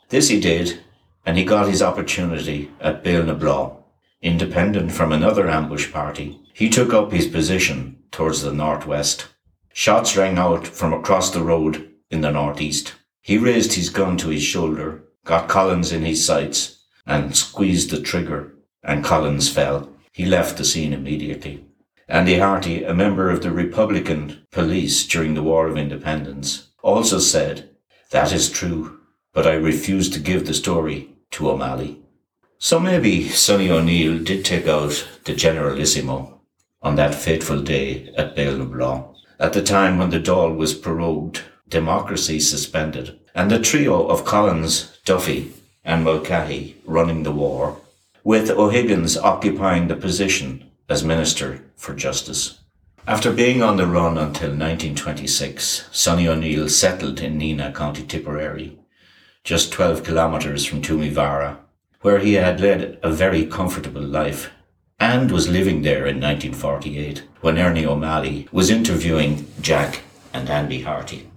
This 0.09 0.29
he 0.29 0.39
did, 0.39 0.79
and 1.25 1.37
he 1.37 1.43
got 1.43 1.67
his 1.67 1.81
opportunity 1.81 2.71
at 2.79 3.03
Béal 3.03 3.25
Independent 4.21 4.91
from 4.91 5.11
another 5.11 5.47
ambush 5.47 5.91
party, 5.91 6.39
he 6.53 6.69
took 6.69 6.91
up 6.91 7.11
his 7.11 7.27
position 7.27 7.99
towards 8.09 8.41
the 8.41 8.51
northwest. 8.51 9.27
Shots 9.73 10.17
rang 10.17 10.39
out 10.39 10.65
from 10.65 10.91
across 10.91 11.29
the 11.29 11.43
road 11.43 11.87
in 12.09 12.21
the 12.21 12.31
northeast. 12.31 12.95
He 13.21 13.37
raised 13.37 13.73
his 13.73 13.89
gun 13.89 14.17
to 14.17 14.29
his 14.29 14.41
shoulder, 14.41 15.03
got 15.23 15.47
Collins 15.47 15.91
in 15.91 16.03
his 16.03 16.25
sights, 16.25 16.83
and 17.05 17.37
squeezed 17.37 17.91
the 17.91 18.01
trigger, 18.01 18.55
and 18.83 19.03
Collins 19.03 19.49
fell. 19.49 19.89
He 20.11 20.25
left 20.25 20.57
the 20.57 20.65
scene 20.65 20.93
immediately. 20.93 21.63
Andy 22.09 22.39
Harty, 22.39 22.83
a 22.83 22.95
member 22.95 23.29
of 23.29 23.43
the 23.43 23.51
Republican 23.51 24.47
police 24.51 25.05
during 25.05 25.35
the 25.35 25.43
War 25.43 25.67
of 25.67 25.77
Independence, 25.77 26.69
also 26.81 27.19
said, 27.19 27.69
That 28.09 28.33
is 28.33 28.49
true, 28.49 28.99
but 29.31 29.45
I 29.45 29.53
refuse 29.53 30.09
to 30.09 30.19
give 30.19 30.47
the 30.47 30.53
story 30.55 31.09
to 31.31 31.51
O'Malley. 31.51 32.01
So 32.59 32.79
maybe 32.79 33.29
Sonny 33.29 33.69
O'Neill 33.69 34.23
did 34.23 34.43
take 34.43 34.67
out 34.67 35.07
the 35.25 35.35
Generalissimo 35.35 36.41
on 36.81 36.95
that 36.95 37.13
fateful 37.13 37.61
day 37.61 38.11
at 38.17 38.35
Béal 38.35 39.15
at 39.39 39.53
the 39.53 39.61
time 39.61 39.99
when 39.99 40.09
the 40.09 40.19
Dáil 40.19 40.55
was 40.55 40.73
prorogued, 40.73 41.41
democracy 41.69 42.39
suspended, 42.39 43.19
and 43.35 43.51
the 43.51 43.59
trio 43.59 44.07
of 44.07 44.25
Collins, 44.25 44.97
Duffy, 45.05 45.53
and 45.85 46.03
Mulcahy 46.03 46.77
running 46.85 47.21
the 47.21 47.31
war 47.31 47.79
with 48.23 48.49
O'Higgins 48.49 49.15
occupying 49.15 49.87
the 49.87 49.95
position 49.95 50.69
as 50.89 51.03
Minister 51.03 51.63
for 51.75 51.93
Justice. 51.93 52.59
After 53.07 53.31
being 53.31 53.61
on 53.61 53.77
the 53.77 53.85
run 53.85 54.17
until 54.17 54.49
1926, 54.49 55.89
Sonny 55.91 56.27
O'Neill 56.27 56.67
settled 56.67 57.21
in 57.21 57.37
Nenagh, 57.37 57.75
County 57.75 58.03
Tipperary, 58.03 58.79
just 59.43 59.71
12 59.71 60.03
kilometres 60.03 60.65
from 60.65 60.81
Toomevara, 60.81 61.59
where 62.07 62.19
he 62.19 62.35
had 62.35 62.61
led 62.61 62.97
a 63.03 63.11
very 63.11 63.45
comfortable 63.45 64.01
life 64.01 64.49
and 64.97 65.29
was 65.29 65.49
living 65.49 65.81
there 65.81 66.05
in 66.07 66.21
1948 66.21 67.21
when 67.41 67.57
Ernie 67.57 67.85
O'Malley 67.85 68.47
was 68.49 68.69
interviewing 68.69 69.45
Jack 69.59 70.03
and 70.33 70.49
Andy 70.49 70.83
Harty. 70.83 71.29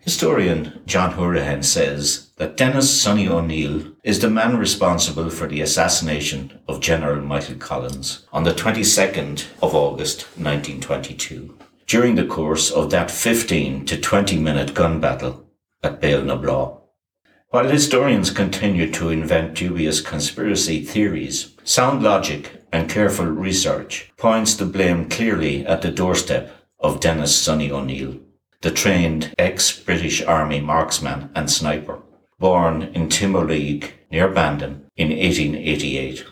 Historian 0.00 0.80
John 0.86 1.12
Hourihan 1.12 1.62
says 1.62 2.30
that 2.36 2.56
Denis 2.56 2.88
Sonny 3.02 3.28
O'Neill 3.28 3.92
is 4.02 4.20
the 4.20 4.30
man 4.30 4.56
responsible 4.56 5.28
for 5.28 5.46
the 5.46 5.60
assassination 5.60 6.58
of 6.68 6.80
General 6.80 7.20
Michael 7.20 7.56
Collins 7.56 8.26
on 8.32 8.44
the 8.44 8.54
22nd 8.54 9.44
of 9.60 9.74
August 9.74 10.22
1922 10.38 11.54
during 11.86 12.14
the 12.14 12.24
course 12.24 12.70
of 12.70 12.88
that 12.88 13.10
15 13.10 13.84
to 13.84 14.00
20 14.00 14.38
minute 14.38 14.72
gun 14.72 15.02
battle 15.02 15.44
at 15.82 16.00
Bale 16.00 16.24
While 17.54 17.68
historians 17.68 18.30
continue 18.30 18.90
to 18.90 19.10
invent 19.10 19.54
dubious 19.54 20.00
conspiracy 20.00 20.84
theories, 20.84 21.54
sound 21.62 22.02
logic 22.02 22.50
and 22.72 22.90
careful 22.90 23.26
research 23.26 24.12
points 24.16 24.56
the 24.56 24.66
blame 24.66 25.08
clearly 25.08 25.64
at 25.64 25.80
the 25.80 25.92
doorstep 25.92 26.50
of 26.80 26.98
Denis 26.98 27.36
Sonny 27.36 27.70
O'Neill 27.70 28.18
the 28.62 28.72
trained 28.72 29.32
ex-British 29.38 30.20
Army 30.24 30.60
marksman 30.60 31.30
and 31.36 31.48
sniper, 31.48 32.02
born 32.40 32.82
in 32.92 33.08
Timoleague 33.08 33.92
near 34.10 34.26
Bandon 34.26 34.90
in 34.96 35.10
1888. 35.10 36.24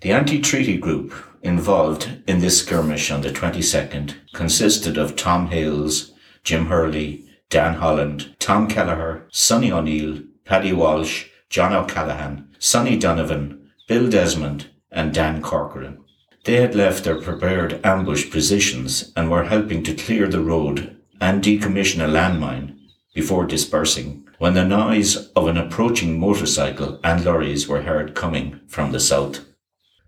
The 0.00 0.12
anti-treaty 0.12 0.78
group 0.78 1.12
involved 1.42 2.22
in 2.26 2.38
this 2.38 2.60
skirmish 2.60 3.10
on 3.10 3.20
the 3.20 3.28
22nd 3.28 4.14
consisted 4.32 4.96
of 4.96 5.16
Tom 5.16 5.48
Hales, 5.48 6.14
Jim 6.44 6.68
Hurley, 6.68 7.26
Dan 7.50 7.74
Holland, 7.74 8.34
Tom 8.38 8.68
Kelleher, 8.68 9.26
Sonny 9.30 9.70
O'Neill, 9.70 10.22
Paddy 10.46 10.72
Walsh, 10.72 11.26
John 11.50 11.72
O'Callaghan, 11.72 12.48
Sonny 12.60 12.96
Donovan, 12.96 13.70
Bill 13.88 14.08
Desmond, 14.08 14.68
and 14.92 15.12
Dan 15.12 15.42
Corcoran. 15.42 15.98
They 16.44 16.56
had 16.56 16.76
left 16.76 17.02
their 17.02 17.20
prepared 17.20 17.84
ambush 17.84 18.30
positions 18.30 19.12
and 19.16 19.28
were 19.28 19.44
helping 19.44 19.82
to 19.82 19.94
clear 19.94 20.28
the 20.28 20.40
road 20.40 20.96
and 21.20 21.42
decommission 21.42 22.00
a 22.00 22.08
landmine 22.08 22.78
before 23.12 23.44
dispersing 23.44 24.24
when 24.38 24.54
the 24.54 24.64
noise 24.64 25.30
of 25.32 25.48
an 25.48 25.56
approaching 25.56 26.20
motorcycle 26.20 27.00
and 27.02 27.24
lorries 27.24 27.66
were 27.66 27.82
heard 27.82 28.14
coming 28.14 28.60
from 28.68 28.92
the 28.92 29.00
south. 29.00 29.40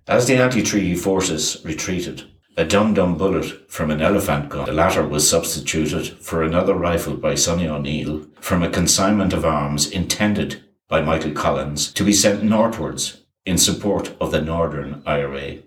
As 0.07 0.26
the 0.26 0.37
anti-treaty 0.37 0.95
forces 0.95 1.61
retreated, 1.64 2.25
a 2.59 2.65
dum-dum 2.65 3.17
bullet 3.17 3.71
from 3.71 3.88
an 3.88 4.03
elephant 4.03 4.49
gun, 4.49 4.67
the 4.67 4.73
latter 4.73 5.07
was 5.07 5.31
substituted 5.31 6.09
for 6.19 6.43
another 6.43 6.75
rifle 6.75 7.17
by 7.17 7.33
Sonny 7.33 7.69
O'Neill 7.69 8.27
from 8.41 8.65
a 8.65 8.69
consignment 8.69 9.33
of 9.33 9.45
arms 9.45 9.88
intended 9.88 10.61
by 10.88 11.00
Michael 11.00 11.31
Collins 11.31 11.93
to 11.93 12.03
be 12.03 12.12
sent 12.12 12.43
northwards 12.43 13.23
in 13.47 13.59
support 13.59 14.12
of 14.21 14.33
the 14.33 14.41
Northern 14.41 15.05
IRA, 15.07 15.59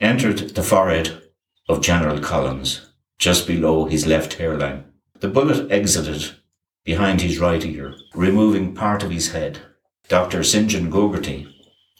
entered 0.00 0.56
the 0.56 0.62
forehead 0.64 1.22
of 1.68 1.82
General 1.82 2.18
Collins, 2.18 2.84
just 3.16 3.46
below 3.46 3.84
his 3.84 4.08
left 4.08 4.32
hairline. 4.32 4.82
The 5.20 5.28
bullet 5.28 5.70
exited 5.70 6.34
behind 6.82 7.20
his 7.20 7.38
right 7.38 7.64
ear, 7.64 7.94
removing 8.12 8.74
part 8.74 9.04
of 9.04 9.12
his 9.12 9.30
head. 9.30 9.60
Dr. 10.08 10.42
St. 10.42 10.68
John 10.68 10.90
Gogarty 10.90 11.46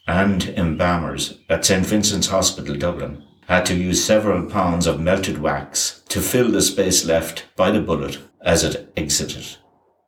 and 0.09 0.42
embalmers 0.57 1.38
at 1.49 1.64
St. 1.64 1.87
Vincent's 1.87 2.26
Hospital, 2.26 2.75
Dublin, 2.75 3.23
had 3.50 3.66
to 3.66 3.75
use 3.75 4.04
several 4.04 4.49
pounds 4.49 4.87
of 4.87 5.00
melted 5.00 5.37
wax 5.37 6.02
to 6.09 6.21
fill 6.21 6.52
the 6.52 6.62
space 6.62 7.04
left 7.04 7.45
by 7.57 7.69
the 7.73 7.80
bullet 7.80 8.16
as 8.42 8.62
it 8.62 8.92
exited. 8.97 9.45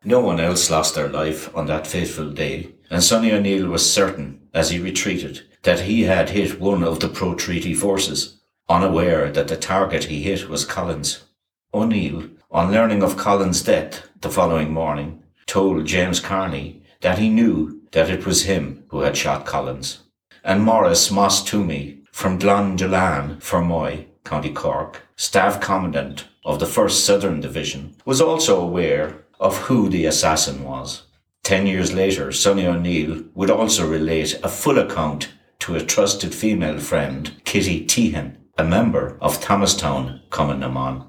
No 0.04 0.20
one 0.20 0.38
else 0.38 0.70
lost 0.70 0.94
their 0.94 1.08
life 1.08 1.52
on 1.52 1.66
that 1.66 1.88
fateful 1.88 2.30
day, 2.30 2.72
and 2.88 3.02
Sonny 3.02 3.32
O'Neill 3.32 3.66
was 3.66 3.92
certain, 3.92 4.48
as 4.54 4.70
he 4.70 4.78
retreated, 4.78 5.42
that 5.64 5.80
he 5.80 6.02
had 6.02 6.30
hit 6.30 6.60
one 6.60 6.84
of 6.84 7.00
the 7.00 7.08
pro-treaty 7.08 7.74
forces, 7.74 8.40
unaware 8.68 9.28
that 9.32 9.48
the 9.48 9.56
target 9.56 10.04
he 10.04 10.22
hit 10.22 10.48
was 10.48 10.64
Collins. 10.64 11.24
O'Neill 11.74 12.28
on 12.48 12.70
learning 12.70 13.02
of 13.02 13.16
Collins' 13.16 13.62
death 13.62 14.08
the 14.20 14.30
following 14.30 14.72
morning, 14.72 15.20
told 15.46 15.84
James 15.84 16.20
Carney 16.20 16.80
that 17.00 17.18
he 17.18 17.28
knew 17.28 17.82
that 17.90 18.08
it 18.08 18.24
was 18.24 18.44
him 18.44 18.84
who 18.90 19.00
had 19.00 19.16
shot 19.16 19.46
Collins. 19.46 19.98
And 20.44 20.62
Maurice 20.62 21.10
Moss 21.10 21.42
Twomey 21.42 22.01
from 22.12 22.38
Glondulan, 22.38 23.42
Fermoy, 23.42 24.06
County 24.24 24.52
Cork, 24.52 25.02
Staff 25.16 25.60
Commandant 25.60 26.28
of 26.44 26.60
the 26.60 26.66
1st 26.66 26.90
Southern 26.90 27.40
Division, 27.40 27.96
was 28.04 28.20
also 28.20 28.60
aware 28.60 29.24
of 29.40 29.58
who 29.58 29.88
the 29.88 30.04
assassin 30.04 30.62
was. 30.62 31.02
Ten 31.42 31.66
years 31.66 31.92
later, 31.92 32.30
Sonny 32.30 32.66
O'Neill 32.66 33.24
would 33.34 33.50
also 33.50 33.88
relate 33.88 34.38
a 34.44 34.48
full 34.48 34.78
account 34.78 35.32
to 35.60 35.74
a 35.74 35.84
trusted 35.84 36.34
female 36.34 36.78
friend, 36.78 37.40
Kitty 37.44 37.84
Tehan, 37.84 38.36
a 38.56 38.64
member 38.64 39.16
of 39.20 39.40
Thomastown, 39.40 40.20
Cumann 40.30 41.06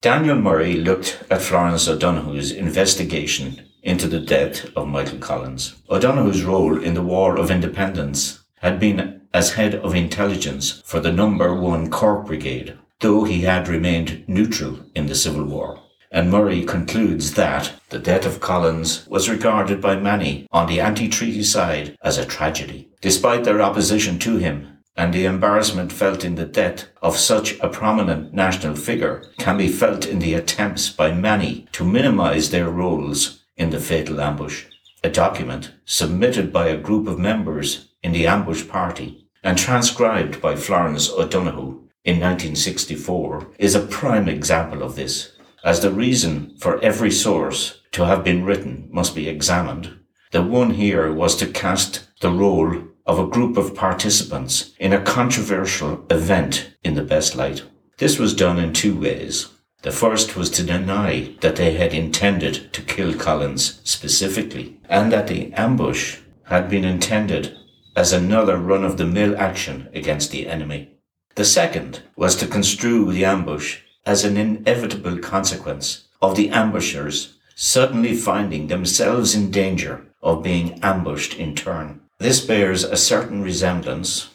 Daniel 0.00 0.36
Murray 0.36 0.76
looked 0.76 1.22
at 1.30 1.42
Florence 1.42 1.86
O'Donoghue's 1.86 2.52
investigation 2.52 3.66
into 3.82 4.06
the 4.06 4.20
death 4.20 4.66
of 4.76 4.88
Michael 4.88 5.18
Collins. 5.18 5.76
O'Donoghue's 5.90 6.44
role 6.44 6.82
in 6.82 6.94
the 6.94 7.02
War 7.02 7.36
of 7.38 7.50
Independence 7.50 8.42
had 8.60 8.80
been 8.80 9.19
as 9.32 9.52
head 9.52 9.74
of 9.76 9.94
intelligence 9.94 10.82
for 10.84 11.00
the 11.00 11.12
number 11.12 11.54
one 11.54 11.90
Cork 11.90 12.26
Brigade, 12.26 12.76
though 13.00 13.24
he 13.24 13.42
had 13.42 13.68
remained 13.68 14.24
neutral 14.28 14.80
in 14.94 15.06
the 15.06 15.14
Civil 15.14 15.44
War. 15.44 15.80
And 16.12 16.30
Murray 16.30 16.64
concludes 16.64 17.34
that 17.34 17.72
the 17.90 17.98
death 17.98 18.26
of 18.26 18.40
Collins 18.40 19.06
was 19.06 19.30
regarded 19.30 19.80
by 19.80 19.94
many 19.94 20.48
on 20.50 20.66
the 20.66 20.80
anti-treaty 20.80 21.44
side 21.44 21.96
as 22.02 22.18
a 22.18 22.26
tragedy. 22.26 22.88
Despite 23.00 23.44
their 23.44 23.62
opposition 23.62 24.18
to 24.20 24.36
him, 24.38 24.78
and 24.96 25.14
the 25.14 25.24
embarrassment 25.24 25.92
felt 25.92 26.24
in 26.24 26.34
the 26.34 26.44
death 26.44 26.86
of 27.00 27.16
such 27.16 27.58
a 27.60 27.68
prominent 27.68 28.34
national 28.34 28.74
figure 28.74 29.24
can 29.38 29.56
be 29.56 29.68
felt 29.68 30.04
in 30.04 30.18
the 30.18 30.34
attempts 30.34 30.90
by 30.90 31.12
many 31.12 31.66
to 31.72 31.84
minimize 31.84 32.50
their 32.50 32.68
roles 32.68 33.44
in 33.56 33.70
the 33.70 33.80
fatal 33.80 34.20
ambush. 34.20 34.66
A 35.02 35.08
document 35.08 35.70
submitted 35.84 36.52
by 36.52 36.68
a 36.68 36.76
group 36.76 37.06
of 37.06 37.18
members 37.18 37.88
in 38.02 38.12
the 38.12 38.26
ambush 38.26 38.66
party 38.66 39.26
and 39.42 39.56
transcribed 39.56 40.40
by 40.40 40.56
Florence 40.56 41.10
O'Donoghue 41.10 41.88
in 42.04 42.18
1964 42.18 43.48
is 43.58 43.74
a 43.74 43.86
prime 43.86 44.28
example 44.28 44.82
of 44.82 44.96
this, 44.96 45.32
as 45.64 45.80
the 45.80 45.90
reason 45.90 46.56
for 46.58 46.82
every 46.82 47.10
source 47.10 47.80
to 47.92 48.06
have 48.06 48.24
been 48.24 48.44
written 48.44 48.88
must 48.90 49.14
be 49.14 49.28
examined. 49.28 49.98
The 50.32 50.42
one 50.42 50.70
here 50.70 51.12
was 51.12 51.36
to 51.36 51.46
cast 51.46 52.08
the 52.20 52.30
role 52.30 52.84
of 53.06 53.18
a 53.18 53.26
group 53.26 53.56
of 53.56 53.74
participants 53.74 54.72
in 54.78 54.92
a 54.92 55.02
controversial 55.02 56.06
event 56.10 56.76
in 56.84 56.94
the 56.94 57.02
best 57.02 57.34
light. 57.34 57.64
This 57.98 58.18
was 58.18 58.34
done 58.34 58.58
in 58.58 58.72
two 58.72 58.98
ways. 58.98 59.48
The 59.82 59.90
first 59.90 60.36
was 60.36 60.50
to 60.50 60.62
deny 60.62 61.34
that 61.40 61.56
they 61.56 61.74
had 61.74 61.92
intended 61.92 62.72
to 62.72 62.82
kill 62.82 63.14
Collins 63.14 63.80
specifically, 63.84 64.78
and 64.88 65.10
that 65.12 65.26
the 65.26 65.52
ambush 65.54 66.18
had 66.44 66.68
been 66.68 66.84
intended 66.84 67.56
as 68.00 68.14
another 68.14 68.56
run 68.56 68.82
of 68.82 68.96
the 68.96 69.04
mill 69.04 69.36
action 69.36 69.86
against 69.92 70.30
the 70.30 70.48
enemy. 70.48 70.88
The 71.34 71.44
second 71.44 72.00
was 72.16 72.34
to 72.36 72.46
construe 72.46 73.12
the 73.12 73.26
ambush 73.26 73.80
as 74.06 74.24
an 74.24 74.38
inevitable 74.38 75.18
consequence 75.18 76.08
of 76.22 76.34
the 76.34 76.48
ambushers 76.48 77.36
suddenly 77.54 78.14
finding 78.16 78.68
themselves 78.68 79.34
in 79.34 79.50
danger 79.50 80.06
of 80.22 80.42
being 80.42 80.80
ambushed 80.82 81.34
in 81.34 81.54
turn. 81.54 82.00
This 82.16 82.40
bears 82.40 82.84
a 82.84 82.96
certain 82.96 83.42
resemblance 83.42 84.30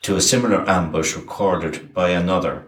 to 0.00 0.16
a 0.16 0.22
similar 0.22 0.66
ambush 0.66 1.14
recorded 1.14 1.92
by 1.92 2.08
another, 2.12 2.64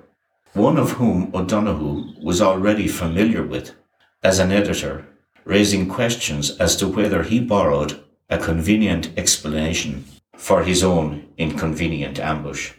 one 0.53 0.77
of 0.77 0.93
whom 0.99 1.31
O'Donoghue 1.35 2.23
was 2.23 2.43
already 2.43 2.88
familiar 2.88 3.43
with 3.43 3.75
as 4.23 4.38
an 4.38 4.53
editor, 4.53 5.07
raising 5.47 5.88
questions 5.88 6.51
as 6.59 6.77
to 6.77 6.88
whether 6.88 7.23
he 7.23 7.41
borrowed 7.41 8.05
a 8.29 8.37
convenient 8.37 9.09
explanation 9.17 10.05
for 10.37 10.64
his 10.64 10.83
own 10.83 11.29
inconvenient 11.38 12.18
ambush. 12.18 12.73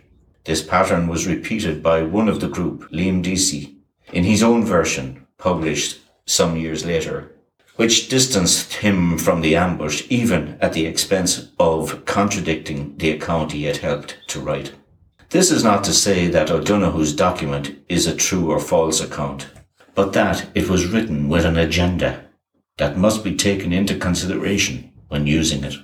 This 0.46 0.62
pattern 0.62 1.08
was 1.08 1.28
repeated 1.28 1.82
by 1.82 2.04
one 2.04 2.28
of 2.28 2.40
the 2.40 2.50
group, 2.50 2.90
Liam 2.92 3.24
Deasy, 3.24 3.78
in 4.12 4.24
his 4.24 4.44
own 4.44 4.66
version, 4.66 5.26
published 5.38 6.00
some 6.26 6.58
years 6.58 6.86
later 6.86 7.34
which 7.76 8.08
distanced 8.08 8.74
him 8.76 9.18
from 9.18 9.42
the 9.42 9.56
ambush 9.56 10.06
even 10.10 10.58
at 10.62 10.74
the 10.74 10.86
expense 10.86 11.50
of 11.60 12.06
contradicting 12.06 12.96
the 12.98 13.12
account 13.12 13.52
he 13.52 13.64
had 13.64 13.78
helped 13.78 14.18
to 14.28 14.40
write. 14.40 14.74
This 15.30 15.50
is 15.50 15.64
not 15.64 15.84
to 15.86 15.94
say 15.94 16.28
that 16.28 16.52
O'Donoghue's 16.52 17.16
document 17.16 17.76
is 17.90 18.06
a 18.06 18.16
true 18.16 18.52
or 18.52 18.60
false 18.60 19.02
account, 19.02 19.48
but 19.96 20.14
that 20.14 20.48
it 20.54 20.70
was 20.70 20.88
written 20.88 21.28
with 21.28 21.46
an 21.46 21.58
agenda 21.58 22.26
that 22.78 22.98
must 22.98 23.24
be 23.24 23.36
taken 23.36 23.74
into 23.74 23.98
consideration 23.98 24.92
when 25.08 25.26
using 25.26 25.64
it. 25.64 25.76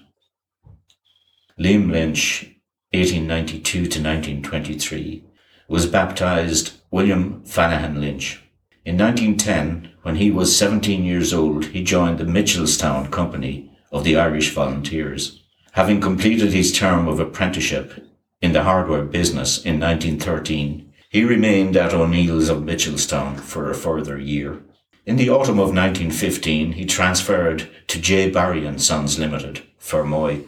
Liam 1.59 1.91
Lynch 1.91 2.43
1892 2.91 3.79
to 3.79 3.83
1923, 3.83 5.25
was 5.67 5.85
baptized 5.85 6.71
William 6.89 7.43
Fanaghan 7.45 7.99
Lynch. 7.99 8.41
In 8.85 8.97
1910, 8.97 9.91
when 10.01 10.15
he 10.15 10.31
was 10.31 10.57
17 10.57 11.03
years 11.03 11.33
old, 11.33 11.65
he 11.65 11.83
joined 11.83 12.17
the 12.17 12.23
Mitchelstown 12.23 13.11
Company 13.11 13.69
of 13.91 14.05
the 14.05 14.15
Irish 14.15 14.53
Volunteers. 14.53 15.43
Having 15.73 15.99
completed 15.99 16.53
his 16.53 16.71
term 16.71 17.09
of 17.09 17.19
apprenticeship 17.19 18.05
in 18.41 18.53
the 18.53 18.63
hardware 18.63 19.03
business 19.03 19.57
in 19.57 19.81
1913, 19.81 20.93
he 21.09 21.25
remained 21.25 21.75
at 21.75 21.93
O'Neill's 21.93 22.47
of 22.47 22.59
Mitchelstown 22.59 23.37
for 23.37 23.69
a 23.69 23.75
further 23.75 24.17
year. 24.17 24.61
In 25.05 25.17
the 25.17 25.29
autumn 25.29 25.59
of 25.59 25.75
1915, 25.75 26.71
he 26.71 26.85
transferred 26.85 27.69
to 27.87 27.99
J. 27.99 28.31
Barry 28.31 28.65
and 28.65 28.81
Sons 28.81 29.19
Limited, 29.19 29.63
Fermoy, 29.77 30.45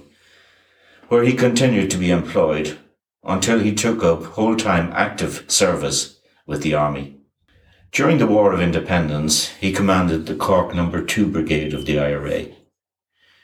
where 1.12 1.24
he 1.24 1.34
continued 1.34 1.92
to 1.92 1.98
be 1.98 2.10
employed 2.10 2.80
until 3.26 3.60
he 3.60 3.76
took 3.76 4.02
up 4.02 4.24
whole-time 4.24 4.90
active 4.96 5.44
service 5.50 6.22
with 6.46 6.64
the 6.64 6.74
army. 6.74 7.14
During 7.92 8.18
the 8.18 8.26
War 8.26 8.54
of 8.54 8.62
Independence, 8.62 9.50
he 9.60 9.74
commanded 9.74 10.26
the 10.26 10.36
Cork 10.36 10.74
No. 10.74 10.90
2 10.90 11.28
Brigade 11.28 11.74
of 11.74 11.86
the 11.86 12.00
IRA. 12.00 12.46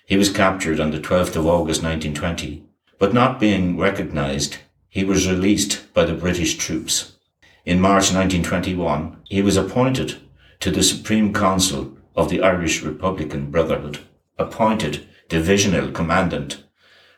He 0.05 0.15
was 0.15 0.31
captured 0.31 0.79
on 0.79 0.91
the 0.91 0.99
12th 1.01 1.35
of 1.35 1.45
August 1.45 1.83
1920, 1.83 2.63
but 2.99 3.13
not 3.13 3.37
being 3.37 3.77
recognised, 3.77 4.59
he 4.87 5.03
was 5.03 5.27
released 5.27 5.93
by 5.93 6.05
the 6.05 6.13
British 6.13 6.55
troops. 6.55 7.17
In 7.65 7.81
March 7.81 8.13
1921, 8.13 9.17
he 9.25 9.41
was 9.41 9.57
appointed 9.57 10.15
to 10.61 10.71
the 10.71 10.83
Supreme 10.83 11.33
Council 11.33 11.97
of 12.15 12.29
the 12.29 12.41
Irish 12.41 12.81
Republican 12.81 13.51
Brotherhood, 13.51 13.99
appointed 14.37 15.05
Divisional 15.27 15.91
Commandant, 15.91 16.63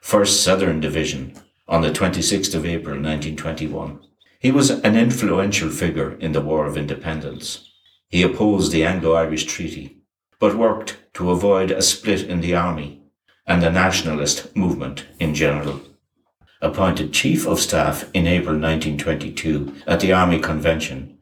1st 0.02 0.44
Southern 0.44 0.80
Division, 0.80 1.36
on 1.68 1.82
the 1.82 1.92
26th 1.92 2.56
of 2.56 2.66
April 2.66 2.96
1921. 2.96 4.00
He 4.40 4.52
was 4.52 4.70
an 4.72 4.98
influential 4.98 5.70
figure 5.70 6.14
in 6.14 6.32
the 6.32 6.42
War 6.42 6.66
of 6.66 6.78
Independence. 6.78 7.70
He 8.08 8.24
opposed 8.24 8.72
the 8.72 8.84
Anglo-Irish 8.86 9.46
Treaty, 9.46 9.98
but 10.40 10.56
worked 10.56 10.98
to 11.14 11.30
avoid 11.30 11.70
a 11.70 11.82
split 11.82 12.24
in 12.24 12.42
the 12.42 12.56
army 12.56 13.04
and 13.46 13.62
the 13.62 13.70
nationalist 13.70 14.56
movement 14.56 15.06
in 15.20 15.36
general. 15.36 15.82
Appointed 16.62 17.14
Chief 17.14 17.46
of 17.46 17.60
Staff 17.60 18.10
in 18.14 18.26
April 18.26 18.58
1922 18.58 19.84
at 19.86 20.00
the 20.00 20.14
Army 20.14 20.40
Convention, 20.40 21.20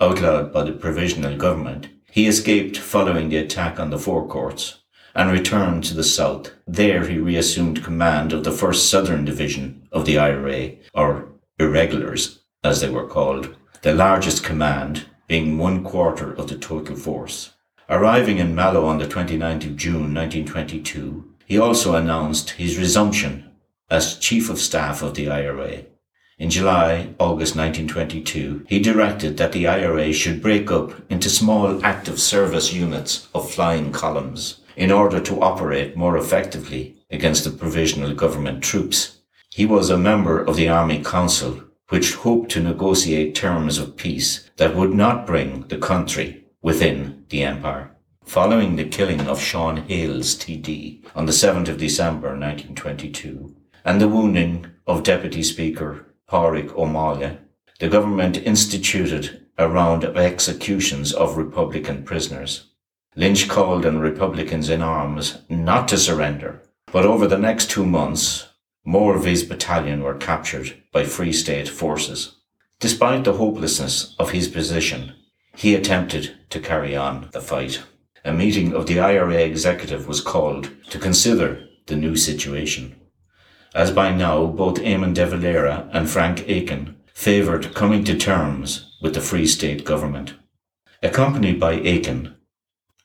outlawed 0.00 0.52
by 0.52 0.62
the 0.64 0.72
Provisional 0.72 1.36
Government, 1.36 1.88
he 2.10 2.26
escaped 2.26 2.78
following 2.78 3.30
the 3.30 3.36
attack 3.38 3.80
on 3.80 3.90
the 3.90 3.98
Four 3.98 4.28
Courts 4.28 4.77
and 5.18 5.32
returned 5.32 5.82
to 5.82 5.94
the 5.94 6.04
south. 6.04 6.52
There 6.68 7.04
he 7.04 7.18
reassumed 7.18 7.82
command 7.82 8.32
of 8.32 8.44
the 8.44 8.52
1st 8.52 8.88
Southern 8.88 9.24
Division 9.24 9.88
of 9.90 10.04
the 10.04 10.16
IRA, 10.16 10.76
or 10.94 11.30
Irregulars, 11.58 12.38
as 12.62 12.80
they 12.80 12.88
were 12.88 13.08
called, 13.08 13.56
the 13.82 13.92
largest 13.92 14.44
command 14.44 15.06
being 15.26 15.58
one 15.58 15.82
quarter 15.82 16.32
of 16.32 16.48
the 16.48 16.56
total 16.56 16.94
force. 16.94 17.54
Arriving 17.90 18.38
in 18.38 18.54
Mallow 18.54 18.84
on 18.84 18.98
the 18.98 19.08
29th 19.08 19.66
of 19.66 19.76
June 19.76 20.14
1922, 20.14 21.24
he 21.46 21.58
also 21.58 21.96
announced 21.96 22.50
his 22.50 22.78
resumption 22.78 23.50
as 23.90 24.18
Chief 24.18 24.48
of 24.48 24.60
Staff 24.60 25.02
of 25.02 25.14
the 25.14 25.28
IRA. 25.28 25.82
In 26.38 26.48
July, 26.48 27.12
August 27.18 27.56
1922, 27.56 28.66
he 28.68 28.78
directed 28.78 29.36
that 29.36 29.50
the 29.50 29.66
IRA 29.66 30.12
should 30.12 30.40
break 30.40 30.70
up 30.70 30.92
into 31.10 31.28
small 31.28 31.84
active 31.84 32.20
service 32.20 32.72
units 32.72 33.26
of 33.34 33.50
flying 33.50 33.90
columns 33.90 34.60
in 34.78 34.92
order 34.92 35.18
to 35.18 35.40
operate 35.42 35.96
more 35.96 36.16
effectively 36.16 36.94
against 37.10 37.42
the 37.42 37.50
provisional 37.50 38.14
government 38.14 38.62
troops. 38.62 39.18
He 39.50 39.66
was 39.66 39.90
a 39.90 39.98
member 39.98 40.40
of 40.40 40.54
the 40.54 40.68
Army 40.68 41.02
Council 41.02 41.64
which 41.88 42.14
hoped 42.14 42.52
to 42.52 42.60
negotiate 42.60 43.34
terms 43.34 43.78
of 43.78 43.96
peace 43.96 44.48
that 44.56 44.76
would 44.76 44.94
not 44.94 45.26
bring 45.26 45.62
the 45.62 45.78
country 45.78 46.44
within 46.62 47.24
the 47.30 47.42
empire. 47.42 47.90
Following 48.24 48.76
the 48.76 48.84
killing 48.84 49.22
of 49.22 49.40
Sean 49.40 49.78
Hales 49.78 50.36
TD 50.36 51.04
on 51.16 51.26
the 51.26 51.32
7th 51.32 51.68
of 51.68 51.78
December 51.78 52.28
1922 52.28 53.56
and 53.84 54.00
the 54.00 54.08
wounding 54.08 54.66
of 54.86 55.02
Deputy 55.02 55.42
Speaker 55.42 56.14
Pádraig 56.30 56.72
O'Malley, 56.76 57.36
the 57.80 57.88
government 57.88 58.36
instituted 58.36 59.46
a 59.56 59.68
round 59.68 60.04
of 60.04 60.16
executions 60.16 61.12
of 61.12 61.36
Republican 61.36 62.04
prisoners. 62.04 62.67
Lynch 63.18 63.48
called 63.48 63.84
on 63.84 63.98
Republicans 63.98 64.70
in 64.70 64.80
arms 64.80 65.38
not 65.48 65.88
to 65.88 65.98
surrender, 65.98 66.62
but 66.92 67.04
over 67.04 67.26
the 67.26 67.36
next 67.36 67.68
two 67.68 67.84
months, 67.84 68.46
more 68.84 69.16
of 69.16 69.24
his 69.24 69.42
battalion 69.42 70.04
were 70.04 70.14
captured 70.14 70.80
by 70.92 71.02
Free 71.02 71.32
State 71.32 71.68
forces. 71.68 72.36
Despite 72.78 73.24
the 73.24 73.32
hopelessness 73.32 74.14
of 74.20 74.30
his 74.30 74.46
position, 74.46 75.16
he 75.56 75.74
attempted 75.74 76.36
to 76.50 76.60
carry 76.60 76.94
on 76.94 77.28
the 77.32 77.40
fight. 77.40 77.82
A 78.24 78.32
meeting 78.32 78.72
of 78.72 78.86
the 78.86 79.00
IRA 79.00 79.38
executive 79.38 80.06
was 80.06 80.20
called 80.20 80.70
to 80.90 80.98
consider 81.00 81.66
the 81.88 81.96
new 81.96 82.14
situation. 82.14 82.94
As 83.74 83.90
by 83.90 84.14
now, 84.14 84.46
both 84.46 84.76
Eamon 84.76 85.14
de 85.14 85.26
Valera 85.26 85.90
and 85.92 86.08
Frank 86.08 86.48
Aiken 86.48 86.94
favoured 87.12 87.74
coming 87.74 88.04
to 88.04 88.16
terms 88.16 88.96
with 89.02 89.14
the 89.14 89.20
Free 89.20 89.48
State 89.48 89.84
government. 89.84 90.34
Accompanied 91.02 91.58
by 91.58 91.72
Aiken, 91.72 92.36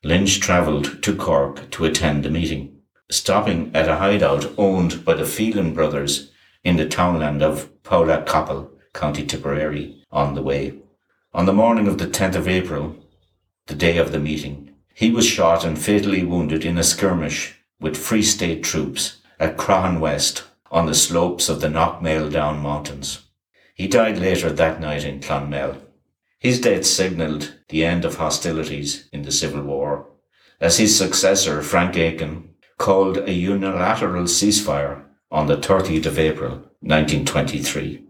Lynch 0.03 0.39
travelled 0.39 1.01
to 1.03 1.15
Cork 1.15 1.69
to 1.71 1.85
attend 1.85 2.23
the 2.23 2.29
meeting 2.29 2.73
stopping 3.13 3.69
at 3.75 3.87
a 3.87 3.97
hideout 3.97 4.51
owned 4.57 5.05
by 5.05 5.13
the 5.13 5.25
Phelan 5.25 5.73
brothers 5.73 6.31
in 6.63 6.77
the 6.77 6.87
townland 6.87 7.43
of 7.43 7.69
Poulacapple, 7.83 8.69
County 8.93 9.25
Tipperary, 9.25 10.03
on 10.11 10.33
the 10.33 10.41
way. 10.41 10.73
On 11.33 11.45
the 11.45 11.53
morning 11.53 11.87
of 11.87 11.97
the 11.97 12.07
10th 12.07 12.35
of 12.35 12.47
April, 12.47 12.95
the 13.67 13.75
day 13.75 13.97
of 13.97 14.11
the 14.11 14.19
meeting, 14.19 14.73
he 14.93 15.11
was 15.11 15.25
shot 15.25 15.63
and 15.63 15.77
fatally 15.77 16.23
wounded 16.23 16.65
in 16.65 16.77
a 16.77 16.83
skirmish 16.83 17.55
with 17.79 17.97
Free 17.97 18.23
State 18.23 18.63
troops 18.63 19.17
at 19.39 19.57
Crohan 19.57 19.99
West 19.99 20.43
on 20.71 20.85
the 20.85 20.95
slopes 20.95 21.49
of 21.49 21.61
the 21.61 21.67
Knockmealdown 21.67 22.61
Mountains. 22.61 23.23
He 23.75 23.87
died 23.87 24.17
later 24.17 24.51
that 24.51 24.79
night 24.79 25.03
in 25.03 25.19
Clonmel. 25.19 25.77
His 26.43 26.59
death 26.59 26.85
signalled 26.85 27.53
the 27.69 27.85
end 27.85 28.03
of 28.03 28.17
hostilities 28.17 29.07
in 29.13 29.21
the 29.21 29.31
Civil 29.31 29.63
War, 29.63 30.09
as 30.59 30.77
his 30.77 30.97
successor, 30.97 31.61
Frank 31.61 31.95
Aiken, 31.95 32.49
called 32.77 33.17
a 33.17 33.31
unilateral 33.31 34.25
ceasefire 34.25 35.05
on 35.31 35.47
the 35.47 35.55
30th 35.55 36.05
of 36.05 36.19
April 36.19 36.51
1923. 36.81 38.03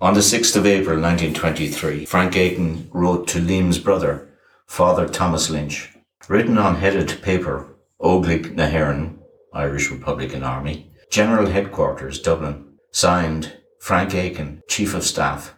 On 0.00 0.14
the 0.14 0.20
6th 0.20 0.56
of 0.56 0.64
April 0.64 0.98
1923, 0.98 2.06
Frank 2.06 2.34
Aiken 2.34 2.88
wrote 2.94 3.28
to 3.28 3.40
Liam's 3.40 3.78
brother, 3.78 4.26
Father 4.66 5.06
Thomas 5.06 5.50
Lynch, 5.50 5.94
written 6.28 6.56
on 6.56 6.76
headed 6.76 7.20
paper, 7.20 7.76
Óglaigh 8.00 8.54
na 8.54 8.68
hÉireann, 8.68 9.18
Irish 9.52 9.90
Republican 9.90 10.42
Army, 10.42 10.90
General 11.10 11.46
Headquarters, 11.46 12.22
Dublin, 12.22 12.78
signed 12.90 13.52
Frank 13.80 14.14
Aiken, 14.14 14.62
Chief 14.66 14.94
of 14.94 15.04
Staff, 15.04 15.55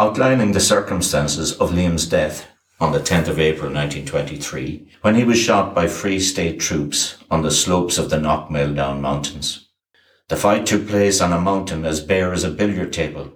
outlining 0.00 0.52
the 0.52 0.60
circumstances 0.60 1.52
of 1.58 1.72
Liam's 1.72 2.06
death 2.06 2.46
on 2.80 2.90
the 2.90 2.98
10th 2.98 3.28
of 3.28 3.38
April 3.38 3.70
1923 3.70 4.88
when 5.02 5.14
he 5.14 5.24
was 5.24 5.38
shot 5.38 5.74
by 5.74 5.86
Free 5.86 6.18
State 6.18 6.58
troops 6.58 7.18
on 7.30 7.42
the 7.42 7.50
slopes 7.50 7.98
of 7.98 8.08
the 8.08 8.16
Knockmealdown 8.16 9.00
Mountains. 9.02 9.68
The 10.28 10.36
fight 10.36 10.64
took 10.64 10.88
place 10.88 11.20
on 11.20 11.34
a 11.34 11.38
mountain 11.38 11.84
as 11.84 12.00
bare 12.00 12.32
as 12.32 12.44
a 12.44 12.50
billiard 12.50 12.94
table. 12.94 13.30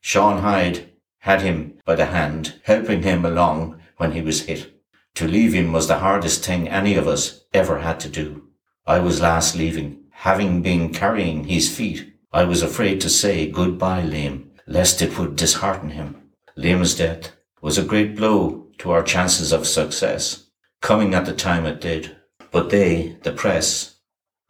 Sean 0.00 0.42
Hyde 0.42 0.88
had 1.18 1.42
him 1.42 1.80
by 1.84 1.96
the 1.96 2.06
hand, 2.06 2.60
helping 2.62 3.02
him 3.02 3.24
along 3.24 3.80
when 3.96 4.12
he 4.12 4.20
was 4.20 4.42
hit. 4.42 4.80
To 5.16 5.26
leave 5.26 5.52
him 5.52 5.72
was 5.72 5.88
the 5.88 5.98
hardest 5.98 6.44
thing 6.44 6.68
any 6.68 6.94
of 6.94 7.08
us 7.08 7.40
ever 7.52 7.80
had 7.80 7.98
to 8.00 8.08
do. 8.08 8.44
I 8.86 9.00
was 9.00 9.20
last 9.20 9.56
leaving, 9.56 10.04
having 10.10 10.62
been 10.62 10.94
carrying 10.94 11.48
his 11.48 11.76
feet. 11.76 12.12
I 12.32 12.44
was 12.44 12.62
afraid 12.62 13.00
to 13.00 13.10
say 13.10 13.50
goodbye, 13.50 14.04
Liam, 14.04 14.47
lest 14.68 15.02
it 15.02 15.18
would 15.18 15.34
dishearten 15.34 15.90
him. 15.90 16.14
Liam's 16.56 16.94
death 16.94 17.32
was 17.62 17.78
a 17.78 17.84
great 17.84 18.14
blow 18.14 18.66
to 18.78 18.90
our 18.90 19.02
chances 19.02 19.50
of 19.50 19.66
success, 19.66 20.46
coming 20.80 21.14
at 21.14 21.24
the 21.24 21.32
time 21.32 21.66
it 21.66 21.80
did. 21.80 22.16
But 22.50 22.70
they, 22.70 23.16
the 23.22 23.32
press, 23.32 23.96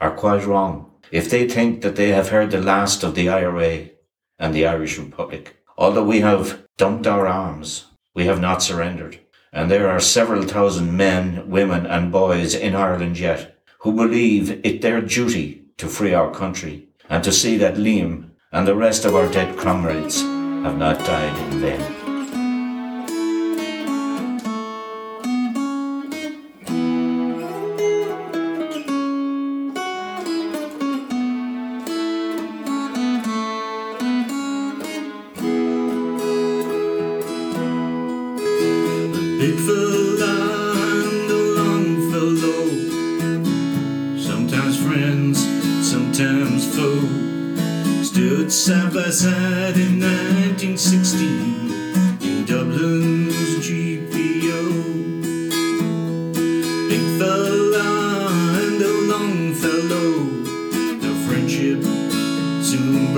are 0.01 0.15
quite 0.15 0.45
wrong 0.45 0.91
if 1.11 1.31
they 1.31 1.49
think 1.49 1.83
that 1.83 1.97
they 1.97 2.11
have 2.11 2.29
heard 2.29 2.51
the 2.51 2.61
last 2.61 3.03
of 3.03 3.15
the 3.15 3.29
IRA 3.29 3.91
and 4.39 4.55
the 4.55 4.67
Irish 4.67 4.99
Republic. 4.99 5.57
Although 5.77 6.05
we 6.05 6.21
have 6.21 6.65
dumped 6.77 7.07
our 7.07 7.27
arms, 7.27 7.87
we 8.15 8.27
have 8.27 8.41
not 8.41 8.63
surrendered. 8.63 9.19
And 9.53 9.71
there 9.71 9.89
are 9.89 10.01
several 10.01 10.43
thousand 10.43 10.97
men, 10.97 11.49
women 11.49 11.87
and 11.87 12.13
boys 12.13 12.55
in 12.55 12.75
Ireland 12.75 13.19
yet 13.19 13.57
who 13.81 13.93
believe 13.93 14.61
it 14.65 14.83
their 14.83 15.01
duty 15.01 15.65
to 15.79 15.87
free 15.87 16.13
our 16.13 16.31
country 16.33 16.89
and 17.09 17.25
to 17.25 17.33
see 17.33 17.57
that 17.57 17.77
Liam 17.77 18.31
and 18.53 18.67
the 18.67 18.75
rest 18.75 19.05
of 19.05 19.15
our 19.15 19.29
dead 19.29 19.59
comrades 19.59 20.23
have 20.23 20.79
not 20.79 20.99
died 21.01 21.53
in 21.53 21.61
vain. 21.61 21.98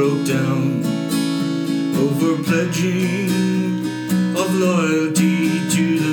broke 0.00 0.26
down 0.26 0.82
over 2.02 2.42
pledging 2.42 3.84
of 4.34 4.48
loyalty 4.54 5.68
to 5.68 5.98
the 5.98 6.09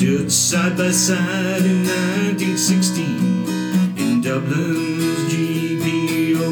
stood 0.00 0.32
side 0.32 0.78
by 0.78 0.90
side 0.90 1.62
in 1.62 1.84
1916 1.84 3.04
in 3.98 4.22
Dublin's 4.22 5.30
GPO. 5.30 6.50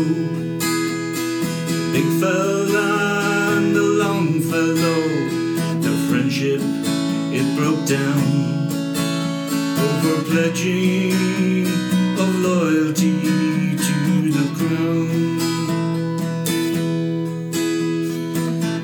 The 1.68 1.78
big 1.94 2.08
fella 2.20 3.56
and 3.56 3.74
the 3.74 3.88
long 4.04 4.42
fellow, 4.42 5.02
the 5.80 5.94
friendship 6.10 6.60
it 7.32 7.46
broke 7.56 7.86
down 7.88 8.68
over 9.86 10.16
pledging 10.28 11.66
of 12.20 12.30
loyalty 12.44 13.16
to 13.86 13.98
the 14.36 14.46
crown. 14.58 15.08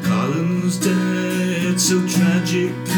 Collins 0.03 0.77
dead, 0.79 1.79
so 1.79 2.01
tragic. 2.09 2.94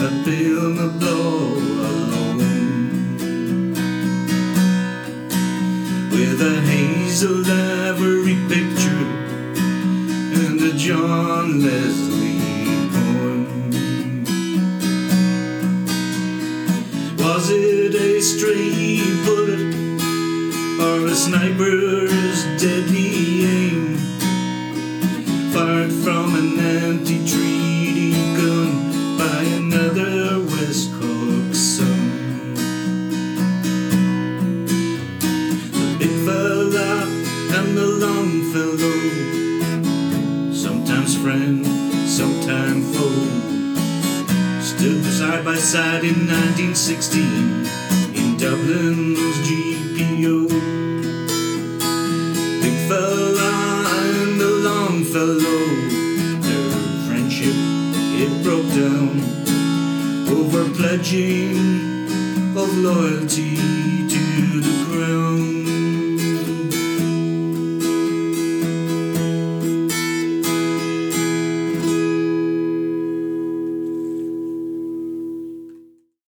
I 0.00 0.22
feel 0.24 0.70
my 0.70 0.86
blow 0.86 1.54
alone 1.54 2.38
with 6.12 6.40
a 6.40 6.60
hazel 6.60 7.44
ivory 7.44 8.38
picture 8.48 9.06
and 10.40 10.60
a 10.60 10.72
John 10.78 11.62
Leslie. 11.62 12.17